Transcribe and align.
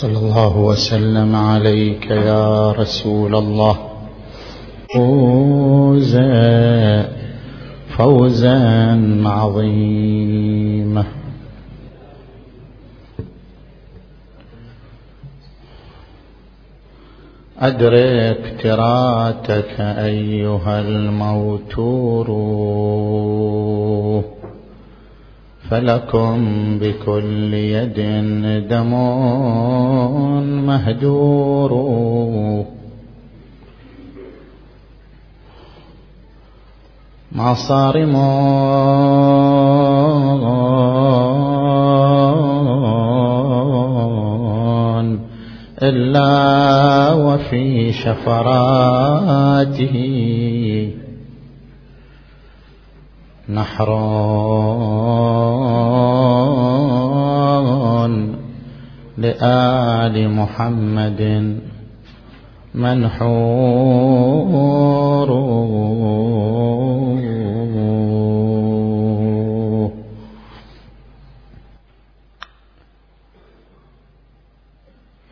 صلى 0.00 0.18
الله 0.18 0.56
وسلم 0.56 1.36
عليك 1.36 2.10
يا 2.10 2.72
رسول 2.72 3.36
الله. 3.36 3.76
فوزا 4.94 6.28
فوزا 7.98 8.62
عظيما. 9.24 11.04
أدرك 17.58 18.60
تراتك 18.62 19.80
أيها 19.80 20.80
الموتور. 20.80 22.30
فلكم 25.70 26.38
بكل 26.78 27.54
يد 27.54 27.98
دم 28.68 28.92
مهدور 30.66 31.72
ما 37.32 37.54
صارم 37.54 38.16
إلا 45.82 47.12
وفي 47.12 47.92
شفراته. 47.92 48.90
نحر 53.48 53.90
لآل 59.20 60.28
محمد 60.28 61.22
منحور. 62.74 64.10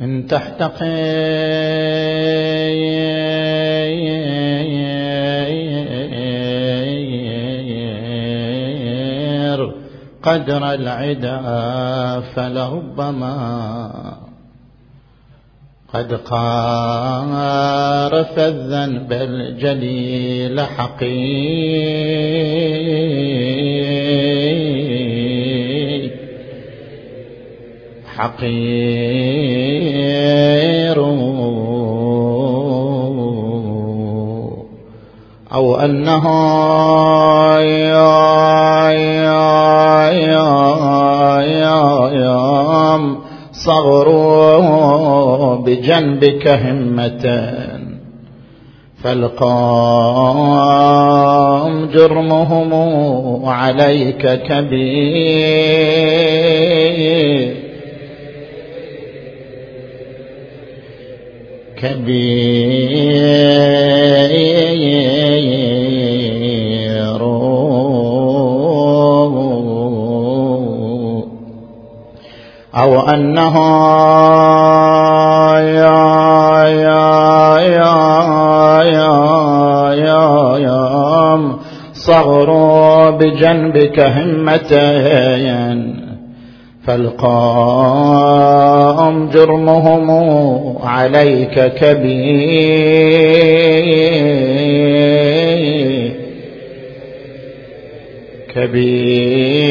إن 0.01 0.27
تحتقر 0.27 0.79
قدر 10.29 10.73
العدا 10.75 11.41
فلربما 12.21 13.35
قد 15.95 16.13
قارف 16.15 17.59
الذنب 18.39 19.13
الجليل 19.13 20.61
حقير 20.61 21.89
حقير 28.17 29.39
أو 35.55 35.77
أنه 35.77 36.29
صغروا 43.69 45.57
بجنبك 45.57 46.49
همة 46.49 47.49
فالقام 49.03 50.29
جرمهم 51.87 52.73
عليك 53.45 54.43
كبير 54.43 55.69
كبير 61.79 63.59
أو 72.75 73.01
أنه 73.01 73.57
يا 75.59 76.65
يا 76.65 77.59
يا 77.59 77.97
يا 78.83 79.15
يا 79.95 80.59
يا 80.59 81.55
صغر 81.93 82.51
بجنبك 83.11 84.01
همتين. 84.01 85.88
فالقام 86.89 88.79
جرمهم 89.31 90.09
عليك 90.83 91.73
كبير. 91.75 92.89
كبير. 98.55 99.69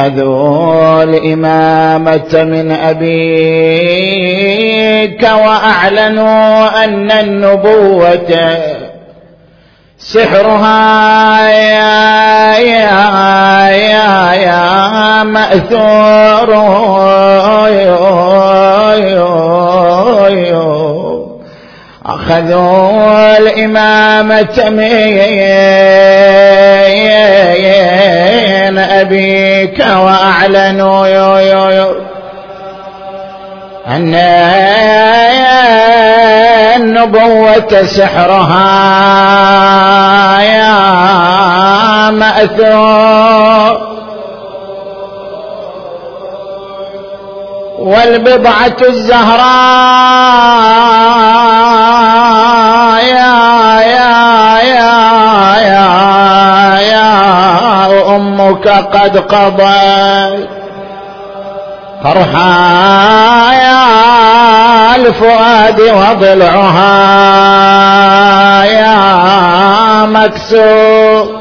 أخذوا 0.00 1.02
الإمامة 1.02 2.32
من 2.32 2.72
أبيك 2.72 3.62
وأعلنوا 5.22 6.84
أن 6.84 7.10
النبوة 7.10 8.56
سحرها 9.98 11.48
يا 11.48 12.58
يا 12.58 13.68
يا 13.70 14.32
يا 14.32 15.22
مأثور. 15.22 16.50
أخذوا 22.30 23.38
الإمامة 23.38 24.70
من 24.70 24.90
أبيك 28.80 29.78
وأعلنوا 29.78 31.06
يو 31.06 31.36
يو 31.36 31.68
يو 31.68 31.94
أن 33.86 34.14
النبوة 36.76 37.82
سحرها 37.82 38.70
يا 40.42 42.10
مأثور. 42.10 43.90
والبضعة 47.80 48.76
الزهراء 48.88 50.20
أمك 58.66 58.96
قد 58.96 59.18
قضت 59.18 60.48
فرحا 62.04 63.52
يا 63.52 64.96
الفؤاد 64.96 65.80
وضلعها 65.80 66.94
يا 68.64 70.06
مكسور. 70.06 71.40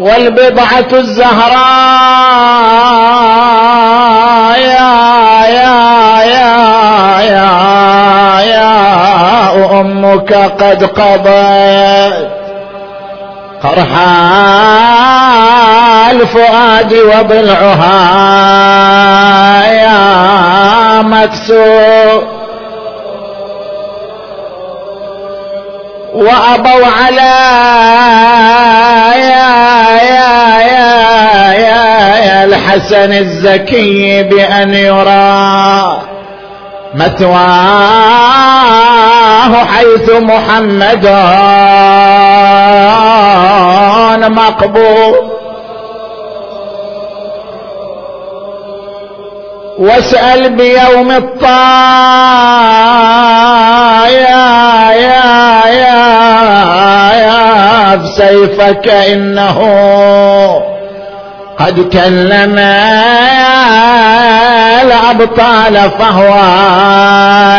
والبضعة 0.00 0.88
الزهراء 0.92 1.60
يا 4.58 5.46
يا 5.46 6.22
يا 6.22 6.56
يا 7.20 7.50
يا 8.40 9.80
أمك 9.80 10.32
قد 10.32 10.84
قضت 10.84 12.39
قرحا 13.62 14.10
الفؤاد 16.10 16.92
وضلعها 16.92 17.96
يا 19.72 21.02
مكسور. 21.02 22.40
وأبوا 26.14 26.86
على 26.86 27.34
يا 29.16 29.50
يا 30.00 30.60
يا 30.60 31.52
يا, 31.52 32.16
يا 32.16 32.44
الحسن 32.44 33.12
الزكي 33.12 34.22
بأن 34.22 34.74
يرى. 34.74 36.09
مثواه 36.94 38.70
حيث 39.64 40.10
محمد 40.10 41.06
مقبول. 44.30 45.30
واسأل 49.78 50.56
بيوم 50.56 51.10
الطا 51.10 51.46
يا 54.08 54.90
يا 54.92 55.66
يا 55.66 56.10
بسيفك 57.96 58.88
إنه 58.88 59.60
قد 61.60 61.80
كلم 61.92 62.58
الأبطال 64.82 65.90
فهو 65.98 66.34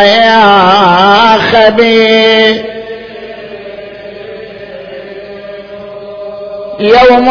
يا 0.02 1.38
خبير 1.38 2.66
يوم 6.80 7.28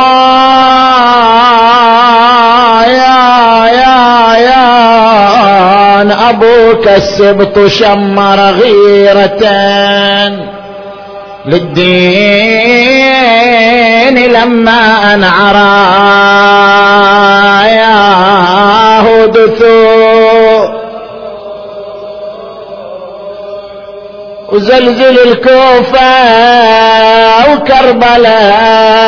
يا 2.87 3.67
يا 3.67 4.35
يا 4.39 4.71
أبوك 6.31 6.89
السبط 6.89 7.67
شمر 7.67 8.39
غيرة 8.41 9.45
للدين 11.47 12.71
لما 14.33 15.15
أنعرى 15.15 16.40
وزلزل 24.53 25.19
الكوفة 25.19 26.11
وكربلاء 27.53 29.01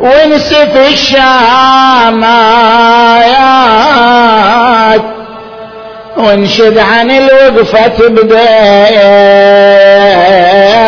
ونسف 0.00 0.76
الشامات 0.76 1.40
وانشد 6.16 6.78
عن 6.78 7.10
الوقفة 7.10 8.08
بدير 8.08 8.40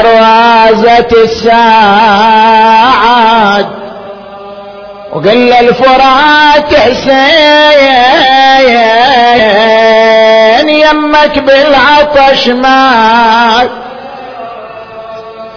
وازت 0.07 1.13
الساعات. 1.13 2.43
وقل 5.13 5.53
الفرات 5.53 6.75
حسين 6.75 7.09
يمك 10.69 11.39
بالعطش 11.39 12.49
مات 12.49 13.71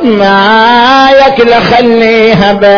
ما 0.03 1.09
يكل 1.11 1.53
خليها 1.53 2.53
بيد 2.53 2.69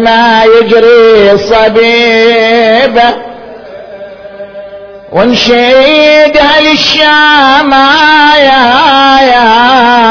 ما 0.00 0.42
يجري 0.44 1.38
صبيبه. 1.38 3.27
ونشيدها 5.12 6.60
للشام 6.60 7.74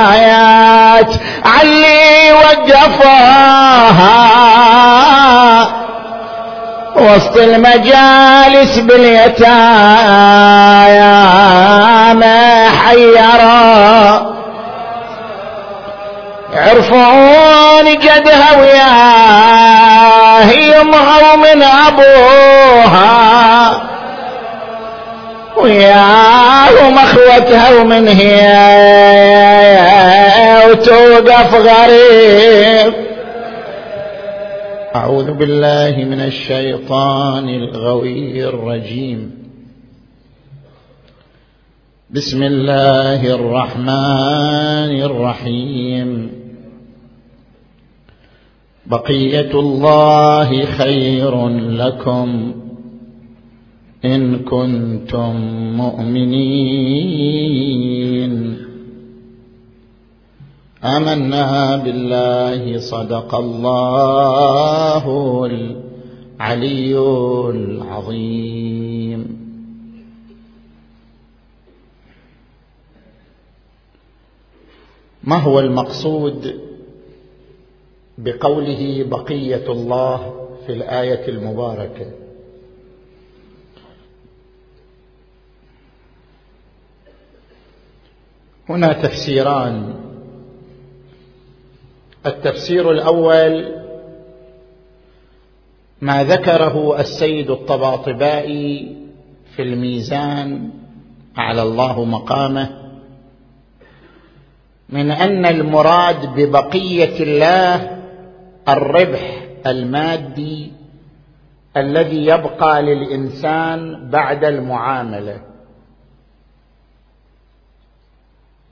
آيات 0.03 1.11
علي 1.45 2.31
وقفوها 2.33 3.57
وسط 6.95 7.37
المجالس 7.37 8.77
باليتامى 8.79 9.47
حيرا. 12.85 14.37
عرفون 16.53 17.85
جدها 17.99 18.57
وياه 18.59 20.51
يمها 20.51 21.33
ومن 21.33 21.63
أبوها. 21.63 23.07
وياهم 25.63 26.97
اخوتها 26.97 27.81
ومن 27.81 28.07
هي 28.07 28.47
وتوقف 30.69 31.53
غريب. 31.55 32.93
أعوذ 34.95 35.31
بالله 35.31 35.95
من 35.97 36.19
الشيطان 36.21 37.49
الغوي 37.49 38.43
الرجيم. 38.45 39.47
بسم 42.09 42.43
الله 42.43 43.33
الرحمن 43.33 45.01
الرحيم. 45.03 46.31
بقية 48.85 49.51
الله 49.53 50.65
خير 50.65 51.47
لكم. 51.49 52.53
إن 54.15 54.39
كنتم 54.39 55.35
مؤمنين. 55.77 56.57
آمنا 60.83 61.75
بالله 61.75 62.79
صدق 62.79 63.35
الله 63.35 65.03
العلي 65.45 66.99
العظيم. 67.49 69.21
ما 75.23 75.35
هو 75.35 75.59
المقصود 75.59 76.59
بقوله 78.17 79.05
بقية 79.09 79.71
الله 79.71 80.47
في 80.65 80.73
الآية 80.73 81.27
المباركة؟ 81.27 82.26
هنا 88.69 88.93
تفسيران. 88.93 89.93
التفسير 92.25 92.91
الأول 92.91 93.75
ما 96.01 96.23
ذكره 96.23 96.99
السيد 96.99 97.49
الطباطبائي 97.51 98.95
في 99.55 99.61
الميزان 99.61 100.69
على 101.37 101.61
الله 101.61 102.03
مقامه 102.05 102.69
من 104.89 105.11
أن 105.11 105.45
المراد 105.45 106.25
ببقية 106.35 107.23
الله 107.23 107.97
الربح 108.69 109.47
المادي 109.67 110.71
الذي 111.77 112.25
يبقى 112.25 112.81
للإنسان 112.81 114.09
بعد 114.09 114.45
المعاملة. 114.45 115.41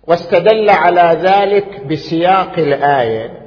واستدل 0.07 0.69
على 0.69 1.19
ذلك 1.21 1.85
بسياق 1.85 2.59
الآية. 2.59 3.45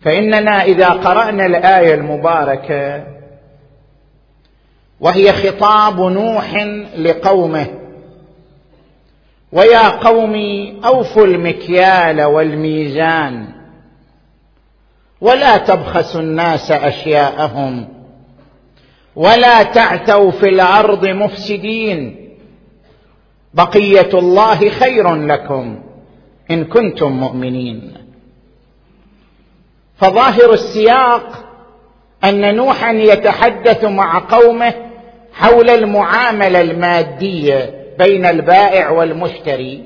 فإننا 0.00 0.62
إذا 0.62 0.88
قرأنا 0.88 1.46
الآية 1.46 1.94
المباركة 1.94 3.06
وهي 5.00 5.32
خطاب 5.32 6.00
نوح 6.00 6.54
لقومه 6.96 7.66
ويا 9.52 9.88
قوم 9.88 10.34
أوفوا 10.84 11.26
المكيال 11.26 12.22
والميزان 12.22 13.46
ولا 15.20 15.56
تبخسوا 15.56 16.20
الناس 16.20 16.70
أشياءهم 16.70 17.88
ولا 19.16 19.62
تعثوا 19.62 20.30
في 20.30 20.48
الأرض 20.48 21.06
مفسدين. 21.06 22.23
بقية 23.54 24.10
الله 24.14 24.68
خير 24.68 25.14
لكم 25.14 25.82
إن 26.50 26.64
كنتم 26.64 27.12
مؤمنين. 27.12 27.94
فظاهر 29.96 30.52
السياق 30.52 31.44
أن 32.24 32.54
نوحا 32.54 32.92
يتحدث 32.92 33.84
مع 33.84 34.18
قومه 34.18 34.74
حول 35.32 35.70
المعاملة 35.70 36.60
المادية 36.60 37.74
بين 37.98 38.26
البائع 38.26 38.90
والمشتري. 38.90 39.82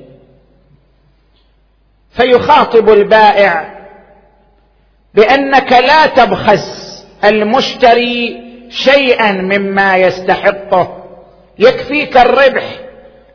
فيخاطب 2.11 2.89
البائع 2.89 3.79
بأنك 5.13 5.71
لا 5.71 6.05
تبخس 6.05 6.89
المشتري 7.23 8.41
شيئا 8.69 9.31
مما 9.31 9.97
يستحقه. 9.97 11.03
يكفيك 11.59 12.17
الربح 12.17 12.88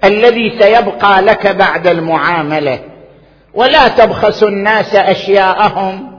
الذي 0.04 0.58
سيبقى 0.61 1.23
لك 1.23 1.46
بعد 1.46 1.87
المعاملة. 1.87 2.80
ولا 3.54 3.88
تبخسوا 3.88 4.49
الناس 4.49 4.94
أشياءهم 4.94 6.14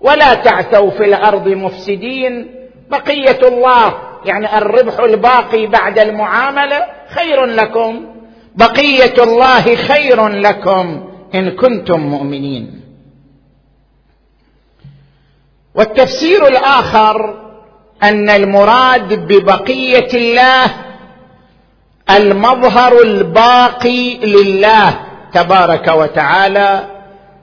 ولا 0.00 0.34
تعثوا 0.34 0.90
في 0.90 1.04
الأرض 1.04 1.48
مفسدين. 1.48 2.54
بقية 2.90 3.48
الله 3.48 3.94
يعني 4.24 4.58
الربح 4.58 4.98
الباقي 4.98 5.66
بعد 5.66 5.98
المعاملة 5.98 6.86
خير 7.08 7.44
لكم. 7.44 8.04
بقية 8.54 9.22
الله 9.22 9.76
خير 9.76 10.28
لكم 10.28 11.08
إن 11.34 11.50
كنتم 11.50 12.00
مؤمنين. 12.00 12.80
والتفسير 15.74 16.46
الآخر 16.46 17.34
أن 18.02 18.30
المراد 18.30 19.14
ببقية 19.14 20.08
الله 20.14 20.70
المظهر 22.10 23.02
الباقي 23.02 24.16
لله 24.16 25.00
تبارك 25.34 25.88
وتعالى 25.88 26.86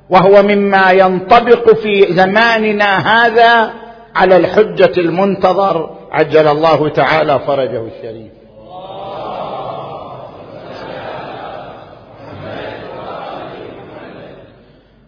وهو 0.09 0.43
مما 0.43 0.91
ينطبق 0.91 1.75
في 1.75 2.13
زماننا 2.13 2.97
هذا 2.97 3.73
على 4.15 4.37
الحجة 4.37 4.91
المنتظر. 4.97 5.89
عجل 6.11 6.47
الله 6.47 6.89
تعالى 6.89 7.39
فرجه 7.47 7.87
الشريف. 7.87 8.31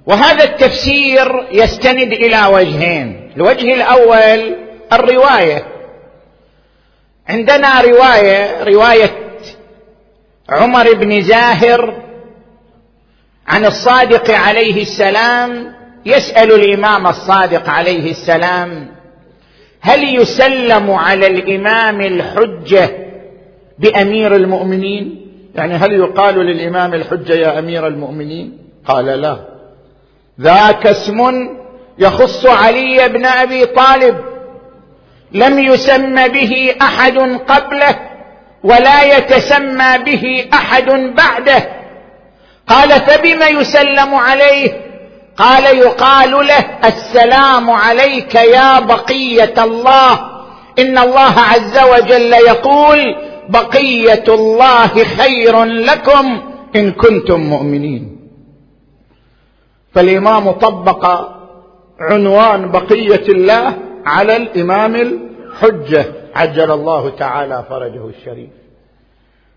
وهذا 0.06 0.44
التفسير 0.44 1.48
يستند 1.52 2.14
إلى 2.14 2.46
وجهين. 2.54 3.32
الوجه 3.38 3.74
الأول 3.74 4.56
الرواية. 4.94 5.64
عندنا 7.30 7.82
رواية 7.82 8.64
رواية 8.64 9.27
عمر 10.50 10.94
بن 10.94 11.22
زاهر 11.22 12.02
عن 13.48 13.66
الصادق 13.66 14.32
عليه 14.32 14.82
السلام 14.82 15.74
يسأل 16.06 16.52
الإمام 16.52 17.08
الصادق 17.08 17.70
عليه 17.70 18.12
السلام 18.12 18.88
هل 19.82 20.22
يسلم 20.22 20.92
على 20.92 21.28
الإمام 21.28 22.02
الحجة 22.02 22.90
بأمير 23.80 24.36
المؤمنين؟ 24.36 25.28
يعني 25.56 25.74
هل 25.74 25.92
يقال 25.92 26.36
للإمام 26.36 26.94
الحجة 26.94 27.34
يا 27.34 27.60
أمير 27.60 27.88
المؤمنين؟ 27.88 28.58
قال 28.86 29.06
لا. 29.06 29.38
ذاك 30.42 30.88
اسم 30.88 31.50
يخص 32.00 32.46
علي 32.46 33.10
بن 33.10 33.26
أبي 33.26 33.66
طالب. 33.66 34.18
لم 35.32 35.60
يسم 35.60 36.28
به 36.28 36.76
أحد 36.82 37.18
قبله. 37.48 38.17
ولا 38.64 39.18
يتسمى 39.18 39.98
به 40.06 40.46
أحد 40.54 40.90
بعده. 40.92 41.70
قال 42.68 42.90
فبم 42.90 43.60
يسلم 43.60 44.16
عليه؟ 44.16 44.82
قال 45.38 45.78
يقال 45.78 46.32
له 46.32 46.66
السلام 46.86 47.70
عليك 47.70 48.36
يا 48.36 48.80
بقية 48.80 49.64
الله. 49.64 50.20
إن 50.80 50.98
الله 50.98 51.40
عز 51.40 51.80
وجل 51.80 52.34
يقول 52.34 53.16
بقية 53.50 54.24
الله 54.28 54.88
خير 55.04 55.64
لكم 55.64 56.42
إن 56.76 56.92
كنتم 56.92 57.40
مؤمنين. 57.40 58.18
فالإمام 59.94 60.52
طبق 60.52 61.30
عنوان 62.00 62.72
بقية 62.72 63.26
الله 63.30 63.74
على 64.06 64.36
الإمام 64.36 65.20
الحجه 65.64 66.06
عجل 66.36 66.72
الله 66.72 67.10
تعالى 67.10 67.64
فرجه 67.70 68.08
الشريف. 68.08 68.50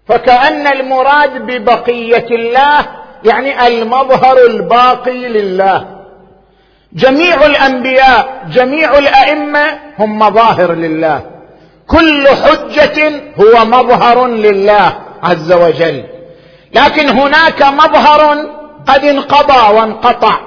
فكأن 0.08 0.66
المراد 0.66 1.46
ببقية 1.46 2.26
الله 2.30 2.86
يعني 3.24 3.66
المظهر 3.66 4.36
الباقي 4.46 5.28
لله. 5.28 5.86
جميع 6.92 7.46
الأنبياء 7.46 8.46
جميع 8.52 8.98
الأئمة 8.98 9.78
هم 9.98 10.18
مظاهر 10.18 10.72
لله. 10.72 11.22
كل 11.86 12.28
حجة 12.28 13.12
هو 13.40 13.64
مظهر 13.64 14.26
لله 14.26 14.92
عز 15.22 15.52
وجل. 15.52 16.04
لكن 16.74 17.08
هناك 17.08 17.62
مظهر 17.62 18.46
قد 18.86 19.04
انقضى 19.04 19.76
وانقطع 19.76 20.40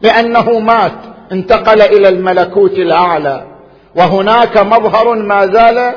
لأنه 0.00 0.58
مات 0.58 0.92
انتقل 1.32 1.82
إلى 1.82 2.08
الملكوت 2.08 2.72
الأعلى. 2.72 3.51
وهناك 3.96 4.58
مظهر 4.58 5.14
ما 5.14 5.46
زال 5.46 5.94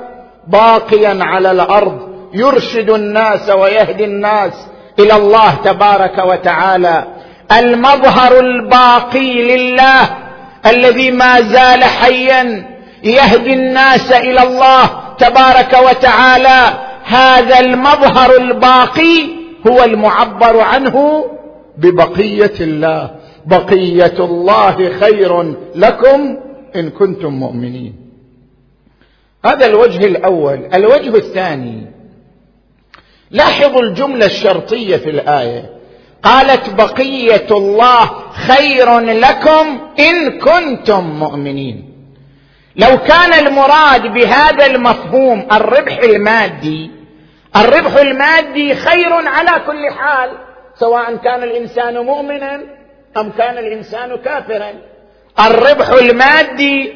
باقيا 0.48 1.18
على 1.22 1.52
الأرض 1.52 2.00
يرشد 2.34 2.90
الناس 2.90 3.50
ويهدي 3.50 4.06
الناس 4.06 4.54
إلى 5.00 5.16
الله 5.16 5.56
تبارك 5.64 6.18
وتعالى. 6.26 7.04
المظهر 7.52 8.40
الباقي 8.40 9.58
لله 9.58 10.10
الذي 10.66 11.12
ما 11.12 11.42
زال 11.42 11.84
حيا 11.84 12.66
يهدي 13.04 13.54
الناس 13.54 14.12
إلى 14.12 14.44
الله 14.44 14.90
تبارك 15.18 15.78
وتعالى. 15.90 16.74
هذا 17.06 17.60
المظهر 17.60 18.36
الباقي 18.36 19.22
هو 19.68 19.84
المعبر 19.84 20.60
عنه 20.60 21.26
ببقية 21.78 22.54
الله. 22.62 23.10
بقية 23.46 24.16
الله 24.20 24.92
خير 25.00 25.56
لكم 25.76 26.38
إن 26.76 26.90
كنتم 26.90 27.34
مؤمنين. 27.34 27.96
هذا 29.46 29.66
الوجه 29.66 30.06
الأول. 30.06 30.70
الوجه 30.74 31.16
الثاني. 31.18 31.88
لاحظوا 33.32 33.82
الجملة 33.82 34.26
الشرطية 34.26 34.98
في 34.98 35.10
الآية. 35.10 35.70
قالت 36.24 36.70
بقية 36.70 37.48
الله 37.52 38.06
خير 38.32 39.00
لكم 39.00 39.80
إن 40.00 40.40
كنتم 40.40 41.04
مؤمنين. 41.04 41.96
لو 42.76 42.98
كان 42.98 43.34
المراد 43.48 44.02
بهذا 44.14 44.66
المفهوم 44.66 45.48
الربح 45.52 45.98
المادي 45.98 46.92
الربح 47.56 47.96
المادي 47.96 48.76
خير 48.76 49.14
على 49.14 49.66
كل 49.66 49.90
حال 49.90 50.30
سواء 50.80 51.16
كان 51.16 51.44
الإنسان 51.44 51.98
مؤمنا 51.98 52.62
أم 53.18 53.30
كان 53.32 53.58
الإنسان 53.58 54.16
كافرا. 54.18 54.72
الربح 55.40 55.90
المادي 55.90 56.94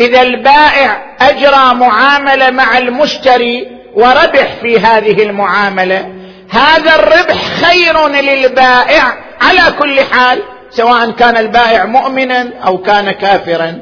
إذا 0.00 0.22
البائع 0.22 1.16
أجرى 1.20 1.74
معاملة 1.74 2.50
مع 2.50 2.78
المشتري 2.78 3.66
وربح 3.94 4.56
في 4.62 4.78
هذه 4.78 5.22
المعاملة. 5.22 6.08
هذا 6.50 6.94
الربح 6.94 7.34
خير 7.34 8.08
للبائع 8.08 9.02
على 9.40 9.76
كل 9.78 10.00
حال 10.00 10.42
سواء 10.70 11.10
كان 11.10 11.36
البائع 11.36 11.84
مؤمنا 11.84 12.50
أو 12.66 12.78
كان 12.78 13.10
كافرا. 13.10 13.78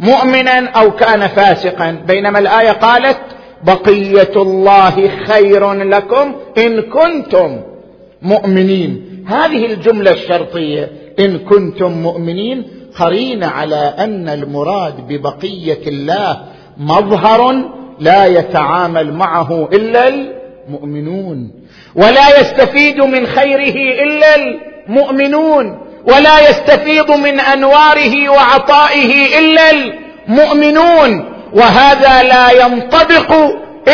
مؤمنا 0.00 0.68
أو 0.68 0.90
كان 0.90 1.26
فاسقا. 1.26 1.90
بينما 2.06 2.38
الآية 2.38 2.70
قالت 2.70 3.18
بقية 3.62 4.32
الله 4.36 5.10
خير 5.26 5.72
لكم 5.72 6.34
إن 6.58 6.82
كنتم 6.82 7.60
مؤمنين. 8.22 9.24
هذه 9.28 9.66
الجملة 9.66 10.10
الشرطية. 10.10 10.90
إن 11.18 11.38
كنتم 11.38 11.92
مؤمنين 11.92 12.76
قرينه 12.98 13.46
على 13.46 13.94
أن 13.98 14.28
المراد 14.28 14.94
ببقية 15.08 15.88
الله 15.88 16.40
مظهر 16.78 17.54
لا 18.00 18.26
يتعامل 18.26 19.12
معه 19.12 19.68
إلا 19.72 20.08
المؤمنون 20.08 21.50
ولا 21.94 22.40
يستفيد 22.40 23.00
من 23.00 23.26
خيره 23.26 24.02
إلا 24.02 24.34
المؤمنون 24.36 25.78
ولا 26.04 26.50
يستفيض 26.50 27.10
من 27.10 27.40
أنواره 27.40 28.28
وعطائه 28.28 29.38
إلا 29.38 29.70
المؤمنون 29.70 31.24
وهذا 31.52 32.22
لا 32.22 32.50
ينطبق 32.64 33.32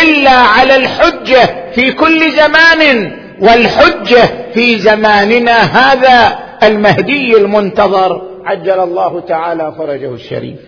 إلا 0.02 0.30
على 0.30 0.76
الحجة 0.76 1.72
في 1.74 1.92
كل 1.92 2.30
زمان 2.30 3.12
والحجة 3.40 4.30
في 4.54 4.78
زماننا 4.78 5.52
هذا 5.52 6.38
المهدي 6.62 7.36
المنتظر. 7.36 8.31
عجل 8.44 8.80
الله 8.80 9.20
تعالى 9.20 9.74
فرجه 9.78 10.14
الشريف. 10.14 10.60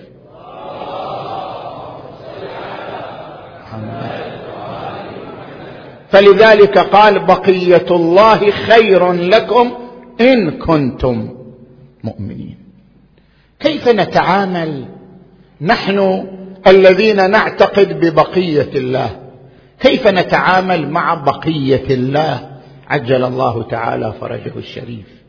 فلذلك 6.08 6.78
قال 6.78 7.18
بقية 7.18 7.86
الله 7.90 8.50
خير 8.50 9.12
لكم 9.12 9.72
إن 10.20 10.50
كنتم 10.50 11.28
مؤمنين. 12.04 12.58
كيف 13.60 13.88
نتعامل 13.88 14.84
نحن 15.60 16.26
الذين 16.66 17.30
نعتقد 17.30 18.00
ببقية 18.00 18.70
الله؟ 18.74 19.10
كيف 19.80 20.08
نتعامل 20.08 20.90
مع 20.90 21.14
بقية 21.14 21.94
الله؟ 21.94 22.50
عجل 22.88 23.24
الله 23.24 23.62
تعالى 23.62 24.12
فرجه 24.20 24.52
الشريف. 24.56 25.23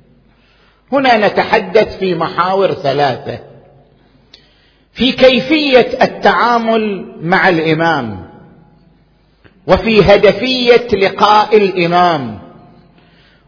هنا 0.92 1.28
نتحدث 1.28 1.98
في 1.98 2.16
محاور 2.16 2.72
ثلاثة. 2.74 3.40
في 4.94 5.12
كيفية 5.12 5.98
التعامل 6.02 7.06
مع 7.22 7.50
الإمام 7.50 8.30
وفي 9.68 10.02
هدفية 10.02 10.88
لقاء 10.94 11.58
الإمام 11.58 12.40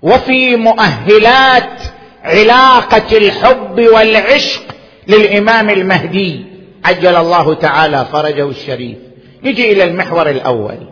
وفي 0.01 0.55
مؤهلات 0.55 1.81
علاقة 2.23 3.17
الحب 3.17 3.79
والعشق 3.79 4.63
للإمام 5.07 5.69
المهدي. 5.69 6.45
عجل 6.85 7.15
الله 7.15 7.53
تعالى 7.53 8.05
فرجه 8.11 8.49
الشريف. 8.49 8.97
نجي 9.43 9.71
إلى 9.71 9.83
المحور 9.83 10.29
الأول. 10.29 10.87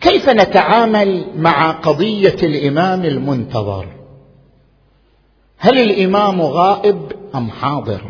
كيف 0.00 0.28
نتعامل 0.28 1.24
مع 1.36 1.70
قضية 1.70 2.36
الإمام 2.42 3.04
المنتظر؟ 3.04 4.03
هل 5.64 5.78
الإمام 5.78 6.42
غائب 6.42 7.12
أم 7.34 7.50
حاضر؟ 7.50 8.00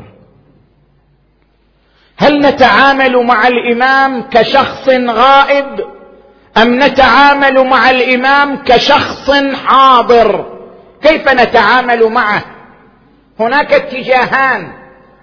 هل 2.16 2.40
نتعامل 2.40 3.26
مع 3.26 3.48
الإمام 3.48 4.22
كشخص 4.22 4.88
غائب 5.08 5.80
أم 6.56 6.82
نتعامل 6.82 7.66
مع 7.66 7.90
الإمام 7.90 8.56
كشخص 8.56 9.30
حاضر؟ 9.66 10.44
كيف 11.02 11.28
نتعامل 11.28 12.04
معه؟ 12.12 12.44
هناك 13.40 13.72
اتجاهان 13.72 14.72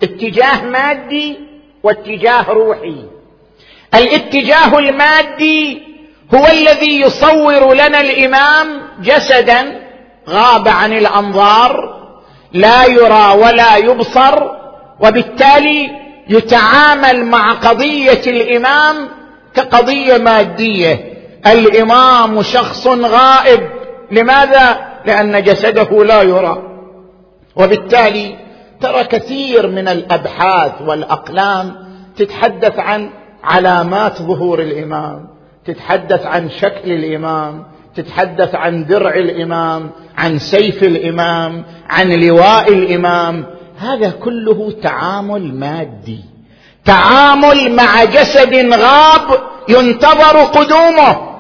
اتجاه 0.03 0.63
مادي 0.65 1.39
واتجاه 1.83 2.43
روحي. 2.50 3.05
الاتجاه 3.93 4.79
المادي 4.79 5.81
هو 6.35 6.47
الذي 6.47 7.01
يصور 7.01 7.73
لنا 7.73 8.01
الإمام 8.01 8.81
جسدا 9.01 9.81
غاب 10.29 10.67
عن 10.67 10.93
الأنظار 10.93 12.00
لا 12.53 12.86
يرى 12.86 13.41
ولا 13.43 13.77
يبصر 13.77 14.43
وبالتالي 15.00 15.89
يتعامل 16.29 17.25
مع 17.25 17.53
قضية 17.53 18.22
الإمام 18.27 18.96
كقضية 19.53 20.17
مادية. 20.17 21.13
الإمام 21.48 22.41
شخص 22.41 22.88
غائب. 22.88 23.70
لماذا؟ 24.12 24.79
لأن 25.05 25.43
جسده 25.43 26.03
لا 26.03 26.22
يرى. 26.22 26.62
وبالتالي 27.55 28.36
ترى 28.81 29.03
كثير 29.03 29.67
من 29.67 29.88
الأبحاث 29.88 30.72
والأقلام 30.81 31.75
تتحدث 32.17 32.79
عن 32.79 33.10
علامات 33.43 34.22
ظهور 34.22 34.62
الإمام 34.62 35.27
تتحدث 35.65 36.25
عن 36.25 36.50
شكل 36.50 36.91
الإمام 36.91 37.63
تتحدث 37.95 38.55
عن 38.55 38.86
درع 38.86 39.15
الإمام 39.15 39.91
عن 40.17 40.39
سيف 40.39 40.83
الإمام 40.83 41.65
عن 41.89 42.12
لواء 42.12 42.74
الإمام. 42.74 43.45
هذا 43.79 44.10
كله 44.10 44.74
تعامل 44.83 45.53
مادي. 45.55 46.19
تعامل 46.86 47.71
مع 47.75 48.03
جسد 48.03 48.74
غاب 48.74 49.41
ينتظر 49.69 50.38
قدومه. 50.38 51.31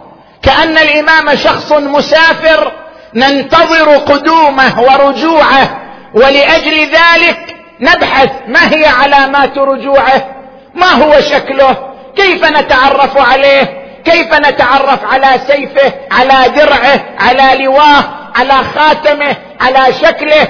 كأن 0.41 0.77
الإمام 0.77 1.35
شخص 1.35 1.71
مسافر 1.71 2.71
ننتظر 3.15 3.97
قدومه 3.97 4.81
ورجوعه. 4.81 5.81
ولأجل 6.13 6.79
ذلك 6.79 7.55
نبحث 7.81 8.29
ما 8.47 8.73
هي 8.73 8.85
علامات 8.85 9.57
رجوعه؟ 9.57 10.35
ما 10.75 10.91
هو 10.91 11.21
شكله؟ 11.21 11.77
كيف 12.15 12.45
نتعرف 12.45 13.17
عليه؟ 13.17 13.80
كيف 14.05 14.33
نتعرف 14.33 15.05
على 15.05 15.39
سيفه 15.47 15.93
على 16.11 16.49
درعه 16.55 17.05
على 17.19 17.63
لواه 17.63 18.03
على 18.35 18.53
خاتمه 18.53 19.35
على 19.61 19.93
شكله؟ 19.93 20.47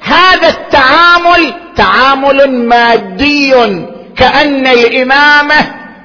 هذا 0.00 0.48
التعامل 0.48 1.54
تعامل 1.76 2.50
مادي 2.50 3.54
كأن 4.16 4.66
الإمامة 4.66 5.54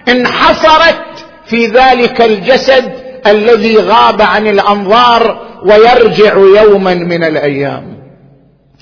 انحصرت 0.07 1.25
في 1.45 1.65
ذلك 1.65 2.21
الجسد 2.21 2.91
الذي 3.27 3.77
غاب 3.77 4.21
عن 4.21 4.47
الأنظار 4.47 5.45
ويرجع 5.65 6.35
يوما 6.35 6.93
من 6.93 7.23
الأيام. 7.23 7.95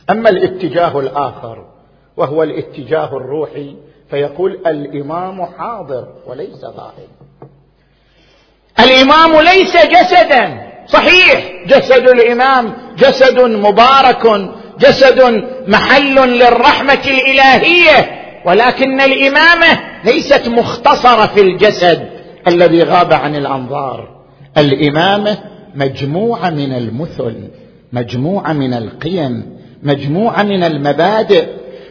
أما 0.09 0.29
الاتجاه 0.29 0.99
الآخر 0.99 1.65
وهو 2.17 2.43
الاتجاه 2.43 3.17
الروحي 3.17 3.75
فيقول 4.09 4.51
الإمام 4.67 5.45
حاضر 5.45 6.07
وليس 6.27 6.63
غائب. 6.63 7.12
الإمام 8.79 9.41
ليس 9.41 9.77
جسدا. 9.85 10.63
صحيح 10.87 11.51
جسد 11.67 12.09
الإمام 12.09 12.73
جسد 12.97 13.41
مبارك 13.41 14.51
جسد 14.79 15.43
محل 15.67 16.15
للرحمة 16.15 17.01
الإلهية 17.05 18.21
ولكن 18.45 19.01
الإمامة 19.01 19.79
ليست 20.05 20.47
مختصرة 20.47 21.25
في 21.25 21.41
الجسد 21.41 22.09
الذي 22.47 22.83
غاب 22.83 23.13
عن 23.13 23.35
الأنظار. 23.35 24.07
الإمامة 24.57 25.37
مجموعة 25.75 26.49
من 26.49 26.73
المثل 26.73 27.35
مجموعة 27.93 28.53
من 28.53 28.73
القيم 28.73 29.59
مجموعة 29.83 30.43
من 30.43 30.63
المبادئ. 30.63 31.45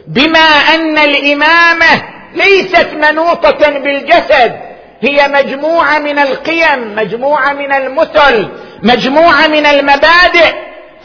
بما 0.07 0.39
أن 0.75 0.97
الإمامة 0.97 2.03
ليست 2.35 2.87
منوطة 2.93 3.79
بالجسد 3.79 4.72
هي 5.03 5.27
مجموعة 5.27 5.99
من 5.99 6.19
القيم 6.19 6.95
مجموعة 6.95 7.53
من 7.53 7.73
المثل 7.73 8.47
مجموعة 8.83 9.47
من 9.47 9.65
المبادئ. 9.65 10.53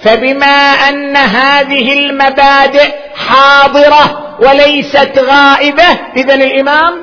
فبما 0.03 0.75
أن 0.89 1.17
هذه 1.17 1.93
المبادئ 1.93 2.89
حاضرة 3.29 4.37
وليست 4.41 5.19
غائبة 5.19 5.85
إذا 6.17 6.35
الإمام 6.35 6.95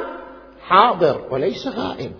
حاضر 0.70 1.22
وليس 1.32 1.68
غائب. 1.68 2.12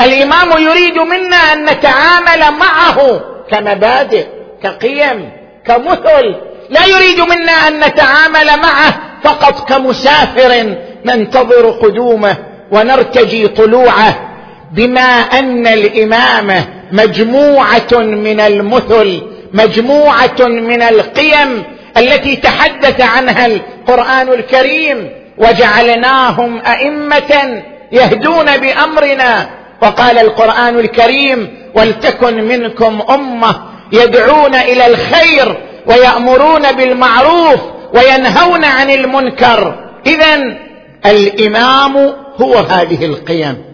الإمام 0.00 0.50
يريد 0.62 0.98
منا 0.98 1.36
أن 1.36 1.64
نتعامل 1.64 2.58
معه 2.58 3.20
كمبادئ 3.50 4.26
كقيم 4.62 5.30
كمثل. 5.66 6.34
لا 6.70 6.86
يريد 6.86 7.20
منا 7.20 7.52
أن 7.52 7.80
نتعامل 7.80 8.46
معه 8.46 9.00
فقط 9.22 9.68
كمسافر 9.68 10.76
ننتظر 11.04 11.70
قدومه. 11.70 12.53
ونرتجي 12.70 13.48
طلوعه 13.48 14.30
بما 14.72 15.20
أن 15.20 15.66
الامامه 15.66 16.64
مجموعة 16.92 17.92
من 18.00 18.40
المثل 18.40 19.22
مجموعة 19.52 20.40
من 20.40 20.82
القيم 20.82 21.62
التي 21.96 22.36
تحدث 22.36 23.00
عنها 23.00 23.46
القرآن 23.46 24.28
الكريم 24.28 25.10
وجعلناهم 25.38 26.62
أئمة 26.66 27.62
يهدون 27.92 28.56
بأمرنا. 28.56 29.48
وقال 29.82 30.18
القرآن 30.18 30.78
الكريم 30.78 31.58
ولتكن 31.74 32.44
منكم 32.44 33.02
أمة 33.10 33.54
يدعون 33.92 34.54
إلى 34.54 34.86
الخير 34.86 35.58
ويأمرون 35.86 36.72
بالمعروف 36.72 37.60
وينهون 37.94 38.64
عن 38.64 38.90
المنكر. 38.90 39.74
اذا 40.06 40.56
الإمام 41.06 42.23
هو 42.40 42.54
هذه 42.54 43.04
القيم 43.04 43.64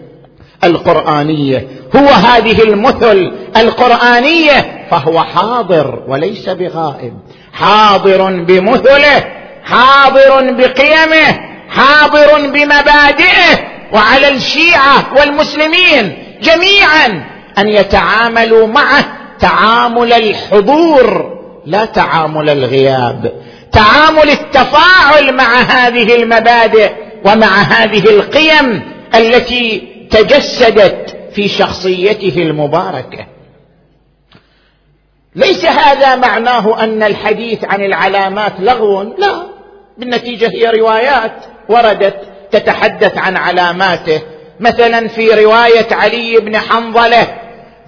القرآنية 0.63 1.67
هو 1.95 2.07
هذه 2.07 2.63
المثل 2.63 3.31
القرآنية 3.57 4.87
فهو 4.91 5.23
حاضر 5.23 6.03
وليس 6.07 6.49
بغائب. 6.49 7.13
حاضر 7.53 8.43
بمثله 8.43 9.25
حاضر 9.63 10.51
بقيمه 10.51 11.39
حاضر 11.69 12.47
بمبادئه 12.47 13.71
وعلى 13.93 14.29
الشيعة 14.29 15.13
والمسلمين 15.17 16.17
جميعا 16.41 17.23
أن 17.57 17.67
يتعاملوا 17.67 18.67
معه 18.67 19.05
تعامل 19.39 20.13
الحضور 20.13 21.31
لا 21.65 21.85
تعامل 21.85 22.49
الغياب. 22.49 23.33
تعامل 23.71 24.29
التفاعل 24.29 25.33
مع 25.33 25.61
هذه 25.61 26.15
المبادئ 26.15 26.91
ومع 27.25 27.61
هذه 27.61 28.09
القيم 28.09 28.81
التي 29.15 29.87
تجسدت 30.11 31.17
في 31.33 31.47
شخصيته 31.47 32.41
المباركة. 32.41 33.25
ليس 35.35 35.65
هذا 35.65 36.15
معناه 36.15 36.83
أن 36.83 37.03
الحديث 37.03 37.65
عن 37.65 37.81
العلامات 37.81 38.53
لغو؟ 38.59 39.03
لا. 39.03 39.47
بالنتيجة 39.97 40.49
هي 40.49 40.79
روايات 40.79 41.45
وردت 41.69 42.15
تتحدث 42.51 43.17
عن 43.17 43.37
علاماته. 43.37 44.21
مثلا 44.59 45.07
في 45.07 45.29
رواية 45.29 45.87
علي 45.91 46.39
بن 46.39 46.57
حنظلة 46.57 47.27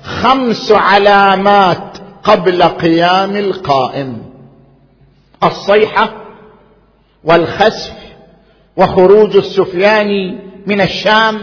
خمس 0.03 0.71
علامات 0.71 1.97
قبل 2.23 2.63
قيام 2.63 3.35
القائم 3.35 4.23
الصيحة 5.43 6.13
والخسف 7.23 7.93
وخروج 8.77 9.37
السفياني 9.37 10.39
من 10.67 10.81
الشام 10.81 11.39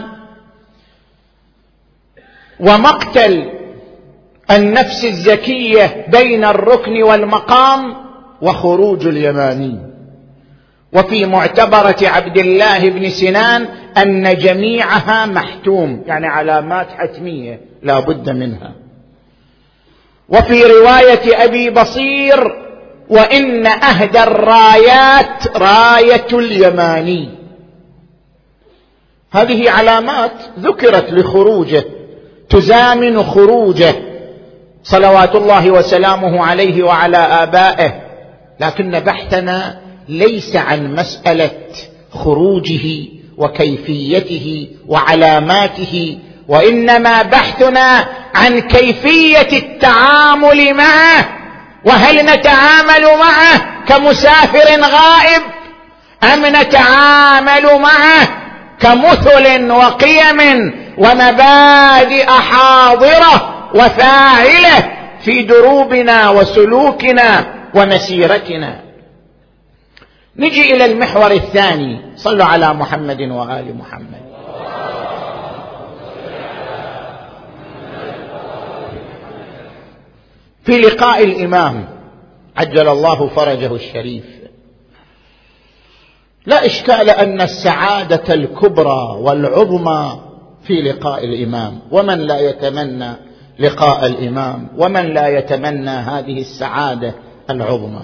ومقتل 2.59 3.51
النفس 4.51 5.05
الزكية 5.05 6.05
بين 6.07 6.45
الركن 6.45 7.03
والمقام 7.03 7.95
وخروج 8.41 9.07
اليماني. 9.07 9.79
وفي 10.93 11.25
معتبرة 11.25 11.95
عبد 12.01 12.37
الله 12.37 12.89
بن 12.89 13.09
سنان 13.09 13.67
أن 13.97 14.37
جميعها 14.37 15.25
محتوم 15.25 16.03
يعني 16.07 16.27
علامات 16.27 16.87
حتمية 16.89 17.61
لا 17.83 17.99
بد 17.99 18.29
منها. 18.29 18.73
وفي 20.29 20.63
رواية 20.63 21.43
أبي 21.43 21.69
بصير 21.69 22.70
وإن 23.11 23.67
اهدى 23.67 24.23
الرايات 24.23 25.57
راية 25.57 26.27
اليماني. 26.33 27.29
هذه 29.31 29.69
علامات 29.71 30.31
ذكرت 30.59 31.13
لخروجه 31.13 31.83
تزامن 32.49 33.23
خروجه. 33.23 33.95
صلوات 34.83 35.35
الله 35.35 35.71
وسلامه 35.71 36.45
عليه 36.45 36.83
وعلى 36.83 37.17
آبائه. 37.17 38.01
لكن 38.59 38.99
بحثنا 38.99 39.79
ليس 40.09 40.55
عن 40.55 40.95
مسألة 40.95 41.51
خروجه 42.11 43.05
وكيفيته 43.37 44.67
وعلاماته 44.87 46.17
وإنما 46.47 47.21
بحثنا 47.21 48.07
عن 48.35 48.59
كيفية 48.59 49.57
التعامل 49.57 50.73
معه. 50.73 51.40
وهل 51.85 52.25
نتعامل 52.25 53.03
معه 53.19 53.85
كمسافر 53.87 54.81
غائب؟ 54.81 55.41
أم 56.33 56.45
نتعامل 56.45 57.79
معه 57.81 58.27
كمثل 58.79 59.71
وقيم 59.71 60.39
ومبادئ 60.97 62.25
حاضرة 62.25 63.67
وفاعلة 63.75 64.91
في 65.25 65.43
دروبنا 65.43 66.29
وسلوكنا 66.29 67.45
ومسيرتنا؟ 67.73 68.79
نجي 70.37 70.75
إلى 70.75 70.85
المحور 70.85 71.31
الثاني. 71.31 72.01
صلوا 72.15 72.45
على 72.45 72.73
محمد 72.73 73.21
وآل 73.21 73.77
محمد. 73.77 74.30
في 80.63 80.71
لقاء 80.71 81.23
الإمام 81.23 81.87
عجل 82.57 82.87
الله 82.89 83.27
فرجه 83.27 83.75
الشريف. 83.75 84.25
لا 86.45 86.65
إشكال 86.65 87.09
أن 87.09 87.41
السعادة 87.41 88.33
الكبرى 88.33 89.17
والعظمى 89.19 90.21
في 90.63 90.81
لقاء 90.81 91.25
الإمام. 91.25 91.79
ومن 91.91 92.19
لا 92.19 92.39
يتمنى 92.39 93.11
لقاء 93.59 94.05
الإمام؟ 94.05 94.67
ومن 94.77 95.13
لا 95.13 95.27
يتمنى 95.27 95.89
هذه 95.89 96.39
السعادة 96.39 97.13
العظمى؟ 97.49 98.03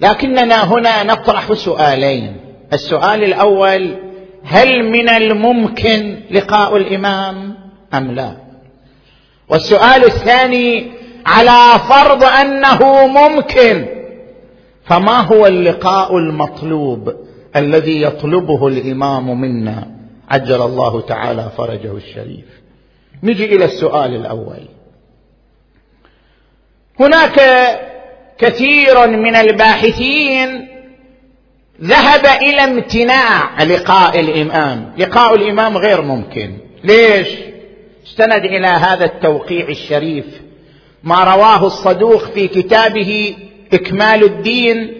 لكننا 0.00 0.64
هنا 0.64 1.02
نطرح 1.02 1.52
سؤالين. 1.52 2.36
السؤال 2.72 3.24
الأول 3.24 3.96
هل 4.44 4.90
من 4.90 5.08
الممكن 5.08 6.20
لقاء 6.30 6.76
الإمام 6.76 7.56
أم 7.94 8.10
لا؟ 8.10 8.36
والسؤال 9.48 10.04
الثاني 10.04 10.95
على 11.26 11.80
فرض 11.88 12.24
أنه 12.24 13.06
ممكن. 13.06 13.86
فما 14.84 15.20
هو 15.20 15.46
اللقاء 15.46 16.16
المطلوب 16.18 17.14
الذي 17.56 18.02
يطلبه 18.02 18.68
الإمام 18.68 19.40
منا؟ 19.40 19.88
عجل 20.30 20.62
الله 20.62 21.00
تعالى 21.00 21.50
فرجه 21.56 21.96
الشريف. 21.96 22.44
نجي 23.22 23.44
إلى 23.56 23.64
السؤال 23.64 24.14
الأول. 24.14 24.68
هناك 27.00 27.40
كثير 28.38 29.06
من 29.06 29.36
الباحثين 29.36 30.68
ذهب 31.82 32.26
إلى 32.42 32.64
امتناع 32.64 33.62
لقاء 33.62 34.20
الإمام. 34.20 34.92
لقاء 34.98 35.34
الإمام 35.34 35.76
غير 35.76 36.02
ممكن. 36.02 36.58
ليش؟ 36.84 37.28
استند 38.06 38.44
إلى 38.44 38.66
هذا 38.66 39.04
التوقيع 39.04 39.68
الشريف. 39.68 40.45
ما 41.06 41.24
رواه 41.24 41.66
الصدوق 41.66 42.24
في 42.24 42.48
كتابه 42.48 43.34
إكمال 43.72 44.24
الدين 44.24 44.92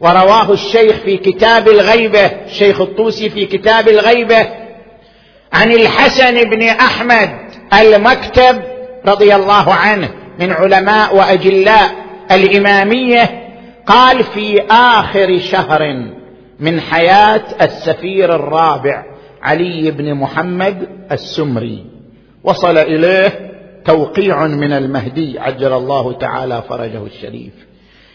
ورواه 0.00 0.52
الشيخ 0.52 0.96
في 0.96 1.16
كتاب 1.16 1.68
الغيبة 1.68 2.26
الشيخ 2.26 2.80
الطوسي 2.80 3.30
في 3.30 3.46
كتاب 3.46 3.88
الغيبة 3.88 4.46
عن 5.52 5.72
الحسن 5.72 6.50
بن 6.50 6.62
أحمد 6.62 7.30
المكتب 7.80 8.62
رضي 9.06 9.34
الله 9.34 9.74
عنه 9.74 10.10
من 10.40 10.52
علماء 10.52 11.16
وأجلاء 11.16 11.90
الإمامية 12.30 13.48
قال 13.86 14.24
في 14.24 14.62
آخر 14.70 15.38
شهر 15.38 16.10
من 16.60 16.80
حياة 16.80 17.42
السفير 17.62 18.34
الرابع 18.34 19.04
علي 19.42 19.90
بن 19.90 20.14
محمد 20.14 20.88
السمري 21.12 21.84
وصل 22.44 22.78
إليه 22.78 23.55
توقيع 23.86 24.46
من 24.46 24.72
المهدي 24.72 25.38
عجل 25.38 25.72
الله 25.72 26.12
تعالى 26.12 26.62
فرجه 26.68 27.06
الشريف. 27.06 27.52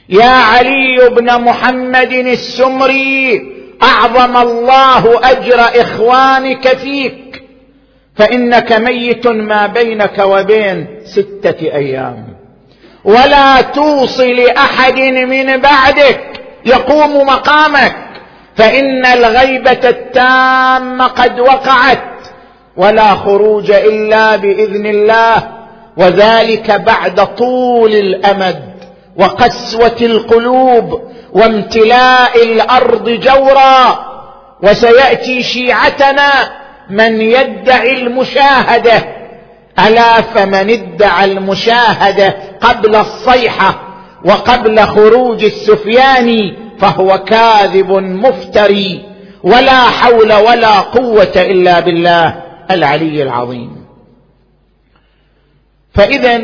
يا 0.10 0.29
علي 0.29 1.10
بن 1.10 1.41
محمد 1.41 2.12
السمري 2.12 3.41
أعظم 3.84 4.38
الله 4.38 5.31
أجر 5.31 5.81
إخوانك 5.81 6.67
فيك. 6.67 7.43
فإنك 8.15 8.71
ميت 8.71 9.27
ما 9.27 9.67
بينك 9.67 10.23
وبين 10.25 10.88
ستة 11.03 11.62
أيام. 11.62 12.27
ولا 13.03 13.62
توصي 13.62 14.34
لأحد 14.34 14.99
من 14.99 15.57
بعدك 15.57 16.41
يقوم 16.65 17.27
مقامك. 17.27 17.95
فإن 18.55 19.05
الغيبة 19.05 19.89
التامة 19.89 21.07
قد 21.07 21.39
وقعت 21.39 22.03
ولا 22.77 23.15
خروج 23.15 23.71
إلا 23.71 24.36
بإذن 24.36 24.86
الله. 24.86 25.61
وذلك 25.97 26.71
بعد 26.71 27.36
طول 27.36 27.91
الأمد 27.91 28.71
وقسوة 29.17 29.97
القلوب 30.01 31.01
وامتلاء 31.34 32.43
الأرض 32.43 33.10
جورا 33.10 34.06
وسيأتي 34.63 35.43
شيعتنا 35.43 36.32
من 36.89 37.21
يدعي 37.21 38.01
المشاهدة. 38.01 39.04
ألا 39.88 40.21
فمن 40.21 40.69
ادعى 40.69 41.25
المشاهدة 41.25 42.36
قبل 42.62 42.95
الصيحة 42.95 43.82
وقبل 44.25 44.80
خروج 44.80 45.43
السفياني 45.43 46.58
فهو 46.80 47.17
كاذب 47.17 47.91
مفتري. 47.91 49.06
ولا 49.43 49.80
حول 49.80 50.34
ولا 50.34 50.80
قوة 50.80 51.34
إلا 51.36 51.80
بالله 51.80 52.36
العلي 52.71 53.23
العظيم. 53.23 53.81
فإذا 55.93 56.41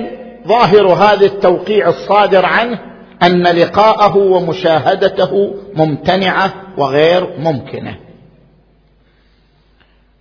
ظاهر 0.48 0.88
هذا 0.88 1.26
التوقيع 1.26 1.90
الصادر 1.90 2.46
عنه 2.46 2.80
أن 3.24 3.44
لقاءه 3.44 4.18
ومشاهدته 4.18 5.56
ممتنعة 5.74 6.54
وغير 6.78 7.28
ممكنة. 7.40 7.98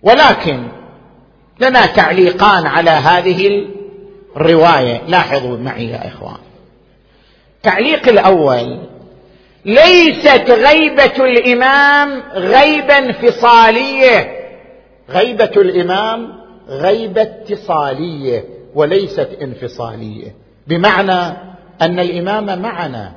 ولكن 0.03 0.67
لنا 1.59 1.85
تعليقان 1.85 2.65
على 2.65 2.89
هذه 2.89 3.67
الرواية. 4.37 5.01
لاحظوا 5.07 5.57
معي 5.57 5.89
يا 5.89 6.07
إخوان. 6.07 6.37
التعليق 7.57 8.07
الأول 8.07 8.79
ليست 9.65 10.49
غيبة 10.49 11.25
الإمام 11.25 12.23
غيبه 12.33 12.97
انفصالية. 12.97 14.31
غيبة 15.09 15.51
الإمام 15.57 16.33
غيبه 16.69 17.21
اتصالية. 17.21 18.56
وليست 18.77 19.29
انفصالية. 19.41 20.35
بمعنى 20.67 21.37
أن 21.81 21.99
الإمام 21.99 22.61
معنا. 22.61 23.11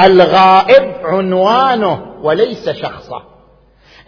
الغائب 0.00 0.94
عنوانه 1.04 2.02
وليس 2.22 2.70
شخصه. 2.70 3.22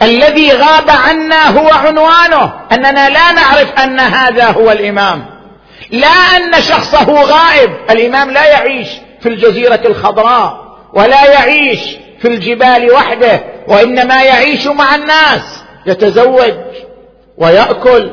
الذي 0.02 0.52
غاب 0.52 0.90
عنا 0.90 1.60
هو 1.60 1.68
عنوانه. 1.68 2.52
أننا 2.72 3.08
لا 3.08 3.32
نعرف 3.32 3.72
أن 3.72 4.00
هذا 4.00 4.50
هو 4.50 4.70
الإمام. 4.70 5.26
لا 5.90 6.08
أن 6.08 6.62
شخصه 6.62 7.22
غائب. 7.22 7.70
الإمام 7.90 8.30
لا 8.30 8.46
يعيش 8.46 8.88
في 9.20 9.28
الجزيرة 9.28 9.80
الخضراء 9.86 10.64
ولا 10.94 11.32
يعيش 11.32 11.96
في 12.18 12.28
الجبال 12.28 12.92
وحده 12.92 13.40
وإنما 13.68 14.22
يعيش 14.22 14.66
مع 14.66 14.94
الناس 14.94 15.64
يتزوج 15.86 16.54
ويأكل 17.38 18.10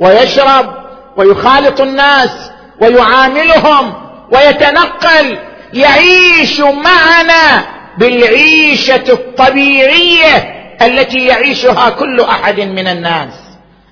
ويشرب 0.00 0.81
ويخالط 1.16 1.80
الناس 1.80 2.50
ويعاملهم 2.80 3.94
ويتنقل 4.32 5.38
يعيش 5.74 6.60
معنا 6.60 7.66
بالعيشة 7.98 9.04
الطبيعية 9.08 10.62
التي 10.82 11.26
يعيشها 11.26 11.90
كل 11.90 12.20
أحد 12.20 12.60
من 12.60 12.86
الناس. 12.86 13.32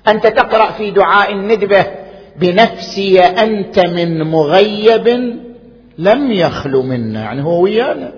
أنت 0.07 0.27
تقرأ 0.27 0.71
في 0.71 0.91
دعاء 0.91 1.31
الندبة 1.31 1.85
بنفسي 2.39 3.19
أنت 3.19 3.79
من 3.79 4.23
مغيب 4.23 5.07
لم 5.97 6.31
يخل 6.31 6.71
منا. 6.71 7.21
يعني 7.21 7.43
هو 7.43 7.61
ويانا. 7.61 8.11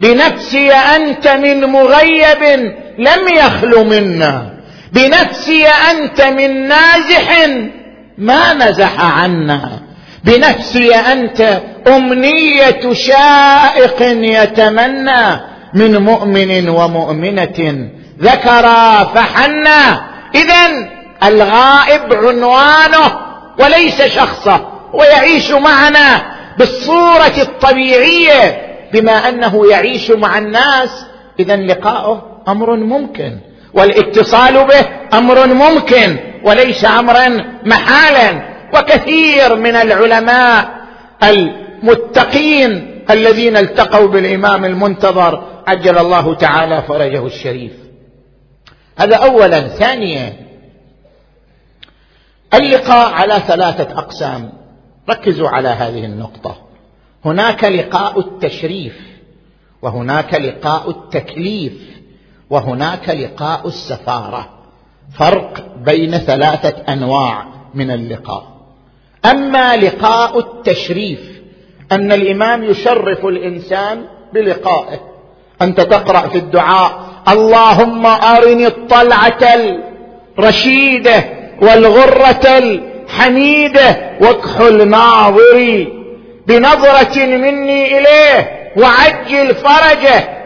بنفسي 0.00 0.72
أنت 0.72 1.28
من 1.28 1.64
مغيب 1.64 2.72
لم 2.98 3.28
يخل 3.36 3.86
منا. 3.86 4.60
بنفسي 4.92 5.66
أنت 5.66 6.22
من 6.22 6.68
نازح 6.68 7.48
ما 8.18 8.54
نزح 8.54 9.20
عنا. 9.20 9.80
بنفسي 10.24 10.94
أنت 10.94 11.60
أمنية 11.88 12.92
شائق 12.92 14.02
يتمنى 14.42 15.40
من 15.74 15.96
مؤمن 15.96 16.68
ومؤمنة. 16.68 17.88
ذكرا 18.20 19.04
فحنا. 19.04 20.02
اذا 20.34 20.88
الغائب 21.24 22.14
عنوانه 22.14 23.18
وليس 23.58 24.02
شخصه 24.02 24.60
ويعيش 24.92 25.50
معنا 25.50 26.22
بالصورة 26.58 27.34
الطبيعية 27.38 28.60
بما 28.92 29.28
أنه 29.28 29.70
يعيش 29.70 30.10
مع 30.10 30.38
الناس. 30.38 31.06
اذا 31.40 31.56
لقاؤه 31.56 32.42
أمر 32.48 32.76
ممكن 32.76 33.38
والاتصال 33.74 34.64
به 34.64 34.86
أمر 35.18 35.46
ممكن. 35.46 36.29
وليس 36.44 36.84
امرا 36.84 37.28
محالا. 37.64 38.50
وكثير 38.74 39.56
من 39.56 39.74
العلماء 39.74 40.80
المتقين 41.22 43.00
الذين 43.10 43.56
التقوا 43.56 44.06
بالإمام 44.08 44.64
المنتظر 44.64 45.62
عجل 45.66 45.98
الله 45.98 46.34
تعالى 46.34 46.82
فرجه 46.82 47.26
الشريف. 47.26 47.72
هذا 48.96 49.16
اولا. 49.16 49.68
ثانيا 49.68 50.32
اللقاء 52.54 53.12
على 53.12 53.34
ثلاثة 53.46 53.98
أقسام. 53.98 54.52
ركزوا 55.10 55.48
على 55.48 55.68
هذه 55.68 56.04
النقطة. 56.04 56.56
هناك 57.24 57.64
لقاء 57.64 58.20
التشريف 58.20 58.96
وهناك 59.82 60.34
لقاء 60.34 60.90
التكليف 60.90 61.72
وهناك 62.50 63.08
لقاء 63.08 63.66
السفارة. 63.66 64.48
فرق 65.18 65.69
بين 65.84 66.18
ثلاثة 66.18 66.92
أنواع 66.92 67.44
من 67.74 67.90
اللقاء. 67.90 68.44
أما 69.24 69.76
لقاء 69.76 70.38
التشريف 70.38 71.20
أن 71.92 72.12
الإمام 72.12 72.64
يشرف 72.64 73.26
الإنسان 73.26 74.04
بلقائه. 74.32 75.00
أنت 75.62 75.80
تقرأ 75.80 76.28
في 76.28 76.38
الدعاء 76.38 77.00
اللهم 77.28 78.06
أرني 78.06 78.66
الطلعة 78.66 79.38
الرشيدة 80.38 81.24
والغرة 81.62 82.58
الحميدة 82.58 84.16
واكحل 84.20 84.88
ناظري 84.88 85.92
بنظرة 86.46 87.26
مني 87.26 87.98
إليه 87.98 88.50
وعجل 88.76 89.54
فرجه. 89.54 90.40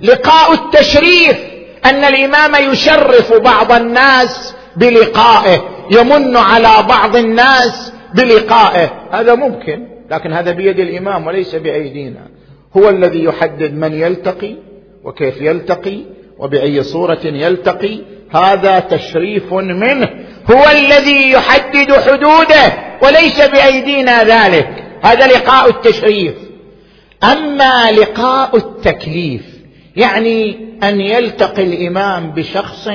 لقاء 0.00 0.52
التشريف 0.52 1.38
أن 1.84 2.04
الإمام 2.04 2.72
يشرف 2.72 3.32
بعض 3.32 3.72
الناس 3.72 4.54
بلقائه 4.78 5.68
يمن 5.90 6.36
على 6.36 6.86
بعض 6.88 7.16
الناس 7.16 7.92
بلقائه. 8.14 8.90
هذا 9.10 9.34
ممكن 9.34 9.88
لكن 10.10 10.32
هذا 10.32 10.52
بيد 10.52 10.80
الإمام 10.80 11.26
وليس 11.26 11.54
بأيدينا. 11.54 12.26
هو 12.76 12.88
الذي 12.88 13.24
يحدد 13.24 13.74
من 13.74 13.92
يلتقي 13.92 14.54
وكيف 15.04 15.42
يلتقي 15.42 15.98
وبأي 16.38 16.82
صورة 16.82 17.20
يلتقي. 17.24 17.98
هذا 18.30 18.78
تشريف 18.78 19.52
منه. 19.52 20.08
هو 20.50 20.64
الذي 20.70 21.30
يحدد 21.30 21.92
حدوده 21.92 22.72
وليس 23.02 23.48
بأيدينا 23.48 24.24
ذلك. 24.24 24.84
هذا 25.02 25.26
لقاء 25.26 25.68
التشريف. 25.68 26.34
أما 27.24 27.90
لقاء 27.90 28.56
التكليف 28.56 29.42
يعني 29.96 30.56
أن 30.82 31.00
يلتقي 31.00 31.62
الإمام 31.62 32.30
بشخص 32.30 32.88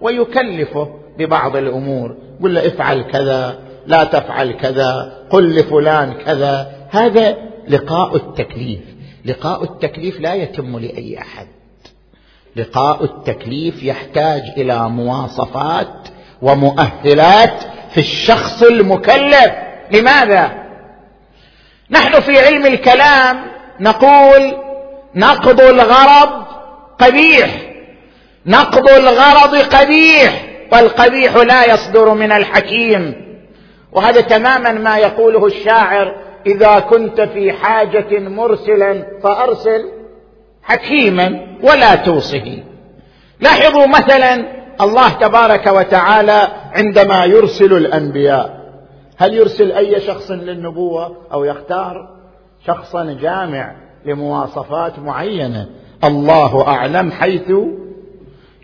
ويكلفه. 0.00 0.88
ببعض 1.18 1.56
الأمور. 1.56 2.16
يقول 2.38 2.54
له 2.54 2.66
افعل 2.66 3.02
كذا 3.02 3.58
لا 3.86 4.04
تفعل 4.04 4.52
كذا 4.52 5.18
قل 5.30 5.56
لفلان 5.56 6.12
كذا. 6.12 6.72
هذا 6.90 7.36
لقاء 7.68 8.16
التكليف. 8.16 8.80
لقاء 9.24 9.62
التكليف 9.62 10.20
لا 10.20 10.34
يتم 10.34 10.78
لأي 10.78 11.18
أحد. 11.18 11.46
لقاء 12.56 13.04
التكليف 13.04 13.82
يحتاج 13.82 14.42
إلى 14.56 14.88
مواصفات 14.88 16.08
ومؤهلات 16.42 17.62
في 17.90 17.98
الشخص 17.98 18.62
المكلف. 18.62 19.52
لماذا؟ 19.92 20.52
نحن 21.90 22.20
في 22.20 22.38
علم 22.40 22.66
الكلام 22.66 23.46
نقول 23.80 24.56
نقض 25.14 25.60
الغرض 25.60 26.44
قبيح. 26.98 27.60
نقض 28.46 28.88
الغرض 28.88 29.56
قبيح. 29.56 30.47
والقبيح 30.72 31.36
لا 31.36 31.74
يصدر 31.74 32.14
من 32.14 32.32
الحكيم. 32.32 33.14
وهذا 33.92 34.20
تماما 34.20 34.72
ما 34.72 34.98
يقوله 34.98 35.46
الشاعر 35.46 36.14
إذا 36.46 36.78
كنت 36.78 37.20
في 37.20 37.52
حاجة 37.52 38.18
مرسلا 38.18 39.06
فأرسل 39.22 39.84
حكيما 40.62 41.56
ولا 41.62 41.94
توصه. 41.94 42.58
لاحظوا 43.40 43.86
مثلا 43.86 44.44
الله 44.80 45.08
تبارك 45.08 45.66
وتعالى 45.66 46.48
عندما 46.72 47.24
يرسل 47.24 47.72
الأنبياء. 47.76 48.58
هل 49.16 49.34
يرسل 49.34 49.72
أي 49.72 50.00
شخص 50.00 50.30
للنبوة 50.30 51.16
أو 51.32 51.44
يختار 51.44 52.08
شخصا 52.66 53.16
جامع 53.22 53.76
لمواصفات 54.04 54.98
معينة؟ 54.98 55.66
الله 56.04 56.68
أعلم 56.68 57.10
حيث 57.10 57.52